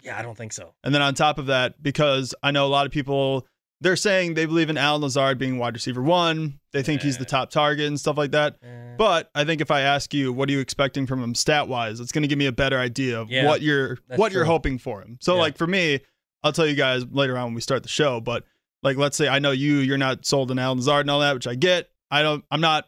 Yeah, 0.01 0.17
I 0.17 0.21
don't 0.21 0.37
think 0.37 0.53
so. 0.53 0.73
And 0.83 0.93
then 0.93 1.01
on 1.01 1.13
top 1.13 1.37
of 1.37 1.47
that, 1.47 1.81
because 1.81 2.33
I 2.41 2.51
know 2.51 2.65
a 2.65 2.69
lot 2.69 2.85
of 2.85 2.91
people, 2.91 3.47
they're 3.81 3.95
saying 3.95 4.33
they 4.33 4.45
believe 4.45 4.69
in 4.69 4.77
Allen 4.77 5.01
Lazard 5.01 5.37
being 5.37 5.57
wide 5.57 5.73
receiver 5.73 6.01
one. 6.01 6.59
They 6.73 6.83
think 6.83 7.01
he's 7.01 7.17
the 7.17 7.25
top 7.25 7.49
target 7.49 7.87
and 7.87 7.99
stuff 7.99 8.17
like 8.17 8.31
that. 8.31 8.57
But 8.97 9.29
I 9.33 9.45
think 9.45 9.61
if 9.61 9.71
I 9.71 9.81
ask 9.81 10.13
you, 10.13 10.33
what 10.33 10.49
are 10.49 10.51
you 10.51 10.59
expecting 10.59 11.07
from 11.07 11.23
him 11.23 11.33
stat 11.33 11.67
wise, 11.67 11.99
it's 11.99 12.11
going 12.11 12.23
to 12.23 12.27
give 12.27 12.37
me 12.37 12.45
a 12.47 12.51
better 12.51 12.77
idea 12.77 13.19
of 13.21 13.29
Yeah, 13.29 13.45
what 13.45 13.61
you're 13.61 13.97
what 14.15 14.31
you're 14.33 14.45
hoping 14.45 14.77
for 14.77 15.01
him. 15.01 15.17
So 15.21 15.35
like 15.37 15.57
for 15.57 15.67
me, 15.67 16.01
I'll 16.43 16.51
tell 16.53 16.67
you 16.67 16.75
guys 16.75 17.05
later 17.09 17.37
on 17.37 17.45
when 17.45 17.53
we 17.53 17.61
start 17.61 17.83
the 17.83 17.89
show. 17.89 18.19
But 18.19 18.43
like 18.83 18.97
let's 18.97 19.15
say 19.17 19.27
I 19.27 19.39
know 19.39 19.51
you, 19.51 19.77
you're 19.77 19.97
not 19.97 20.25
sold 20.25 20.51
on 20.51 20.59
Allen 20.59 20.79
Lazard 20.79 21.01
and 21.01 21.11
all 21.11 21.21
that, 21.21 21.33
which 21.33 21.47
I 21.47 21.55
get. 21.55 21.89
I 22.11 22.21
don't. 22.21 22.43
I'm 22.51 22.61
not. 22.61 22.87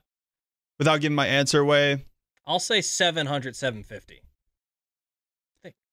Without 0.80 1.00
giving 1.00 1.16
my 1.16 1.28
answer 1.28 1.60
away, 1.60 2.06
I'll 2.46 2.60
say 2.60 2.82
700, 2.82 3.56
750. 3.56 4.22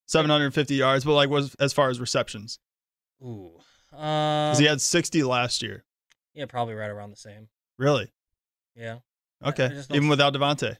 750 0.09 0.75
yards, 0.75 1.05
but 1.05 1.13
like 1.13 1.29
was 1.29 1.55
as 1.59 1.71
far 1.71 1.89
as 1.89 1.99
receptions, 1.99 2.59
Ooh. 3.23 3.51
Uh, 3.93 4.49
because 4.49 4.59
he 4.59 4.65
had 4.65 4.81
60 4.81 5.23
last 5.23 5.61
year. 5.61 5.85
yeah, 6.33 6.45
probably 6.45 6.73
right 6.73 6.89
around 6.89 7.11
the 7.11 7.15
same. 7.15 7.47
Really? 7.77 8.11
Yeah. 8.75 8.97
Okay. 9.45 9.65
Even 9.91 10.05
s- 10.05 10.09
without 10.09 10.33
Davante. 10.33 10.77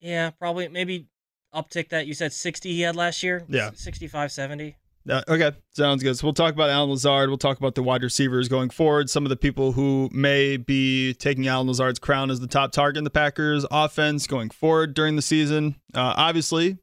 Yeah, 0.00 0.30
probably 0.30 0.68
maybe 0.68 1.08
uptick 1.54 1.88
that. 1.90 2.06
You 2.06 2.14
said 2.14 2.32
60 2.32 2.72
he 2.72 2.80
had 2.82 2.94
last 2.96 3.22
year? 3.22 3.44
Yeah. 3.48 3.70
65, 3.74 4.30
70. 4.32 4.76
Yeah, 5.04 5.22
okay, 5.26 5.52
sounds 5.74 6.02
good. 6.02 6.18
So 6.18 6.26
we'll 6.26 6.34
talk 6.34 6.52
about 6.52 6.68
Allen 6.68 6.90
Lazard. 6.90 7.30
We'll 7.30 7.38
talk 7.38 7.56
about 7.58 7.74
the 7.74 7.82
wide 7.82 8.02
receivers 8.02 8.46
going 8.48 8.68
forward. 8.70 9.08
Some 9.08 9.24
of 9.24 9.30
the 9.30 9.36
people 9.36 9.72
who 9.72 10.10
may 10.12 10.56
be 10.58 11.14
taking 11.14 11.46
Allen 11.48 11.66
Lazard's 11.66 11.98
crown 11.98 12.30
as 12.30 12.40
the 12.40 12.46
top 12.46 12.72
target 12.72 12.98
in 12.98 13.04
the 13.04 13.10
Packers 13.10 13.64
offense 13.70 14.26
going 14.26 14.50
forward 14.50 14.92
during 14.94 15.16
the 15.16 15.22
season. 15.22 15.76
Uh, 15.94 16.12
obviously, 16.16 16.76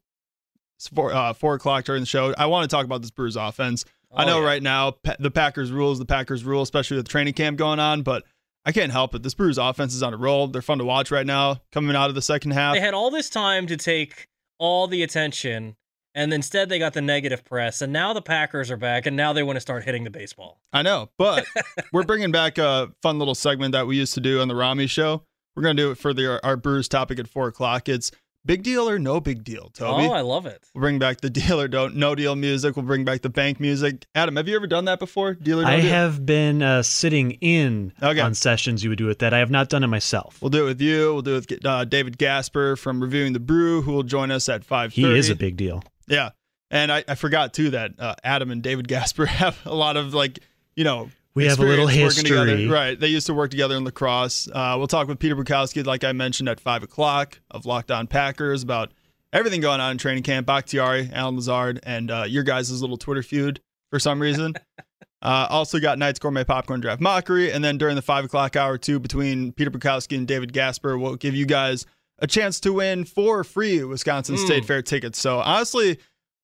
four, 0.92 1.12
uh, 1.12 1.32
four 1.32 1.54
o'clock 1.54 1.84
during 1.84 2.02
the 2.02 2.06
show. 2.06 2.34
I 2.36 2.46
want 2.46 2.68
to 2.68 2.74
talk 2.74 2.84
about 2.84 3.02
this 3.02 3.10
Brewers 3.10 3.36
offense. 3.36 3.84
I 4.14 4.24
Oh, 4.24 4.26
know 4.26 4.40
yeah. 4.40 4.46
right 4.46 4.62
now 4.62 4.92
pa- 4.92 5.16
the 5.18 5.30
Packers 5.30 5.70
rules, 5.72 5.98
the 5.98 6.06
Packers 6.06 6.44
rule, 6.44 6.62
especially 6.62 6.96
with 6.96 7.08
training 7.08 7.34
camp 7.34 7.58
going 7.58 7.80
on, 7.80 8.02
but 8.02 8.24
I 8.64 8.72
can't 8.72 8.92
help 8.92 9.14
it. 9.14 9.22
This 9.22 9.34
Brewers 9.34 9.58
offense 9.58 9.94
is 9.94 10.02
on 10.02 10.14
a 10.14 10.16
roll. 10.16 10.46
They're 10.48 10.62
fun 10.62 10.78
to 10.78 10.84
watch 10.84 11.10
right 11.10 11.26
now, 11.26 11.60
coming 11.72 11.94
out 11.96 12.08
of 12.08 12.14
the 12.14 12.22
second 12.22 12.52
half. 12.52 12.74
They 12.74 12.80
had 12.80 12.94
all 12.94 13.10
this 13.10 13.28
time 13.30 13.66
to 13.68 13.76
take 13.76 14.26
all 14.58 14.86
the 14.88 15.02
attention, 15.02 15.76
and 16.14 16.32
instead 16.32 16.68
they 16.68 16.78
got 16.78 16.92
the 16.94 17.02
negative 17.02 17.44
press. 17.44 17.80
And 17.82 17.92
now 17.92 18.12
the 18.12 18.22
Packers 18.22 18.70
are 18.70 18.76
back, 18.76 19.06
and 19.06 19.16
now 19.16 19.32
they 19.32 19.42
want 19.42 19.56
to 19.56 19.60
start 19.60 19.84
hitting 19.84 20.04
the 20.04 20.10
baseball. 20.10 20.60
I 20.72 20.82
know, 20.82 21.10
but 21.18 21.44
we're 21.92 22.04
bringing 22.04 22.32
back 22.32 22.58
a 22.58 22.90
fun 23.02 23.18
little 23.18 23.34
segment 23.34 23.72
that 23.72 23.86
we 23.86 23.96
used 23.96 24.14
to 24.14 24.20
do 24.20 24.40
on 24.40 24.48
the 24.48 24.56
Rami 24.56 24.86
show. 24.86 25.22
We're 25.54 25.62
gonna 25.62 25.74
do 25.74 25.90
it 25.90 25.98
for 25.98 26.12
the 26.14 26.44
our 26.44 26.56
Brewers 26.56 26.88
topic 26.88 27.18
at 27.18 27.28
four 27.28 27.48
o'clock. 27.48 27.88
It's 27.88 28.10
big 28.46 28.62
deal 28.62 28.88
or 28.88 28.98
no 28.98 29.20
big 29.20 29.44
deal, 29.44 29.70
Toby. 29.74 30.06
Oh, 30.06 30.12
I 30.12 30.22
love 30.22 30.46
it. 30.46 30.62
we'll 30.74 30.80
bring 30.80 30.98
back 30.98 31.20
the 31.20 31.28
deal 31.30 31.60
or 31.60 31.68
don't 31.68 31.96
no 31.96 32.14
deal 32.14 32.34
music. 32.36 32.76
We'll 32.76 32.86
bring 32.86 33.04
back 33.04 33.20
the 33.22 33.28
bank 33.28 33.60
music. 33.60 34.06
Adam, 34.14 34.36
have 34.36 34.48
you 34.48 34.56
ever 34.56 34.66
done 34.66 34.86
that 34.86 34.98
before? 34.98 35.34
Deal 35.34 35.60
or 35.60 35.64
no 35.64 35.68
I 35.68 35.80
deal? 35.80 35.90
have 35.90 36.24
been 36.24 36.62
uh, 36.62 36.82
sitting 36.82 37.32
in 37.32 37.92
Okay. 38.02 38.20
on 38.20 38.34
sessions 38.34 38.82
you 38.84 38.90
would 38.90 38.98
do 38.98 39.06
with 39.06 39.18
that. 39.18 39.34
I 39.34 39.38
have 39.38 39.50
not 39.50 39.68
done 39.68 39.84
it 39.84 39.88
myself. 39.88 40.40
We'll 40.40 40.50
do 40.50 40.62
it 40.64 40.68
with 40.68 40.80
you. 40.80 41.12
We'll 41.12 41.22
do 41.22 41.36
it 41.36 41.50
with 41.50 41.66
uh, 41.66 41.84
David 41.84 42.16
Gasper 42.18 42.76
from 42.76 43.02
Reviewing 43.02 43.32
the 43.32 43.40
Brew, 43.40 43.82
who 43.82 43.92
will 43.92 44.02
join 44.04 44.30
us 44.30 44.48
at 44.48 44.64
five 44.64 44.92
He 44.92 45.04
is 45.04 45.28
a 45.28 45.34
big 45.36 45.56
deal. 45.56 45.82
yeah. 46.06 46.30
And 46.70 46.90
I, 46.90 47.04
I 47.06 47.14
forgot 47.14 47.54
too 47.54 47.70
that 47.70 47.92
uh, 47.98 48.14
Adam 48.24 48.50
and 48.50 48.60
David 48.62 48.88
Gasper 48.88 49.26
have 49.26 49.56
a 49.64 49.74
lot 49.74 49.96
of 49.96 50.14
like 50.14 50.40
you 50.74 50.82
know 50.84 51.10
We 51.36 51.44
have 51.44 51.58
a 51.58 51.64
little 51.64 51.86
history. 51.86 52.66
Right. 52.66 52.98
They 52.98 53.08
used 53.08 53.26
to 53.26 53.34
work 53.34 53.50
together 53.50 53.76
in 53.76 53.84
La 53.84 53.90
Crosse. 53.90 54.48
Uh, 54.48 54.74
we'll 54.78 54.86
talk 54.86 55.06
with 55.06 55.18
Peter 55.18 55.36
Bukowski, 55.36 55.84
like 55.84 56.02
I 56.02 56.12
mentioned, 56.12 56.48
at 56.48 56.58
5 56.58 56.84
o'clock 56.84 57.40
of 57.50 57.66
Locked 57.66 57.90
On 57.90 58.06
Packers 58.06 58.62
about 58.62 58.90
everything 59.34 59.60
going 59.60 59.78
on 59.78 59.92
in 59.92 59.98
training 59.98 60.22
camp. 60.22 60.46
Bakhtiari, 60.46 61.10
Allen 61.12 61.36
Lazard, 61.36 61.78
and 61.82 62.10
uh, 62.10 62.24
your 62.26 62.42
guys' 62.42 62.80
little 62.80 62.96
Twitter 62.96 63.22
feud 63.22 63.60
for 63.90 63.98
some 63.98 64.20
reason. 64.20 64.54
uh, 65.22 65.46
also 65.50 65.78
got 65.78 65.98
Knight's 65.98 66.18
Gourmet 66.18 66.42
Popcorn 66.42 66.80
Draft 66.80 67.02
Mockery. 67.02 67.52
And 67.52 67.62
then 67.62 67.76
during 67.76 67.96
the 67.96 68.02
5 68.02 68.24
o'clock 68.24 68.56
hour, 68.56 68.78
too, 68.78 68.98
between 68.98 69.52
Peter 69.52 69.70
Bukowski 69.70 70.16
and 70.16 70.26
David 70.26 70.54
Gasper, 70.54 70.96
we'll 70.96 71.16
give 71.16 71.34
you 71.34 71.44
guys 71.44 71.84
a 72.18 72.26
chance 72.26 72.60
to 72.60 72.72
win 72.72 73.04
four 73.04 73.44
free 73.44 73.84
Wisconsin 73.84 74.38
State 74.38 74.64
Fair 74.64 74.80
tickets. 74.80 75.18
So 75.18 75.40
honestly, 75.40 75.98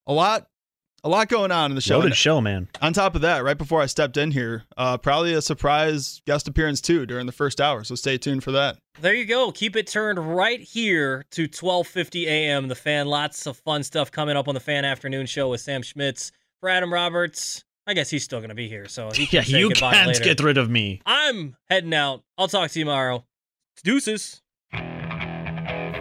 a 0.05 0.13
lot 0.13 0.47
a 1.03 1.09
lot 1.09 1.27
going 1.27 1.51
on 1.51 1.71
in 1.71 1.75
the 1.75 1.81
show. 1.81 1.95
Loaded 1.95 2.07
And 2.11 2.15
show, 2.15 2.39
man. 2.41 2.67
on 2.81 2.93
top 2.93 3.15
of 3.15 3.21
that, 3.21 3.43
right 3.43 3.57
before 3.57 3.81
I 3.81 3.87
stepped 3.87 4.15
in 4.17 4.31
here, 4.31 4.63
uh, 4.77 4.97
probably 4.97 5.33
a 5.33 5.41
surprise 5.41 6.21
guest 6.25 6.47
appearance 6.47 6.79
too 6.81 7.05
during 7.05 7.25
the 7.25 7.31
first 7.31 7.59
hour. 7.59 7.83
So 7.83 7.95
stay 7.95 8.17
tuned 8.17 8.43
for 8.43 8.51
that. 8.51 8.77
There 9.01 9.13
you 9.13 9.25
go. 9.25 9.51
Keep 9.51 9.75
it 9.75 9.87
turned 9.87 10.19
right 10.35 10.59
here 10.61 11.25
to 11.31 11.47
12:50 11.47 12.25
a.m. 12.27 12.67
The 12.67 12.75
fan. 12.75 13.07
Lots 13.07 13.45
of 13.47 13.57
fun 13.57 13.83
stuff 13.83 14.11
coming 14.11 14.37
up 14.37 14.47
on 14.47 14.53
the 14.53 14.59
fan 14.61 14.85
afternoon 14.85 15.25
show 15.25 15.49
with 15.49 15.61
Sam 15.61 15.81
Schmitz. 15.81 16.31
For 16.59 16.69
Adam 16.69 16.93
Roberts, 16.93 17.65
I 17.85 17.93
guess 17.93 18.09
he's 18.09 18.23
still 18.23 18.39
going 18.39 18.49
to 18.49 18.55
be 18.55 18.69
here. 18.69 18.87
So 18.87 19.09
he 19.11 19.25
can 19.27 19.37
yeah, 19.39 19.43
say 19.43 19.59
you 19.59 19.69
can't 19.71 20.07
later. 20.07 20.23
get 20.23 20.39
rid 20.41 20.57
of 20.57 20.69
me. 20.69 21.01
I'm 21.05 21.57
heading 21.69 21.93
out. 21.93 22.23
I'll 22.37 22.47
talk 22.47 22.69
to 22.71 22.79
you 22.79 22.85
tomorrow. 22.85 23.25
Deuces. 23.83 24.41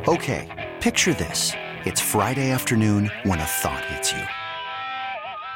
Okay, 0.09 0.73
picture 0.81 1.15
this. 1.15 1.53
It's 1.85 2.01
Friday 2.01 2.51
afternoon 2.51 3.11
when 3.25 3.41
a 3.41 3.45
thought 3.45 3.85
hits 3.87 4.13
you. 4.13 4.23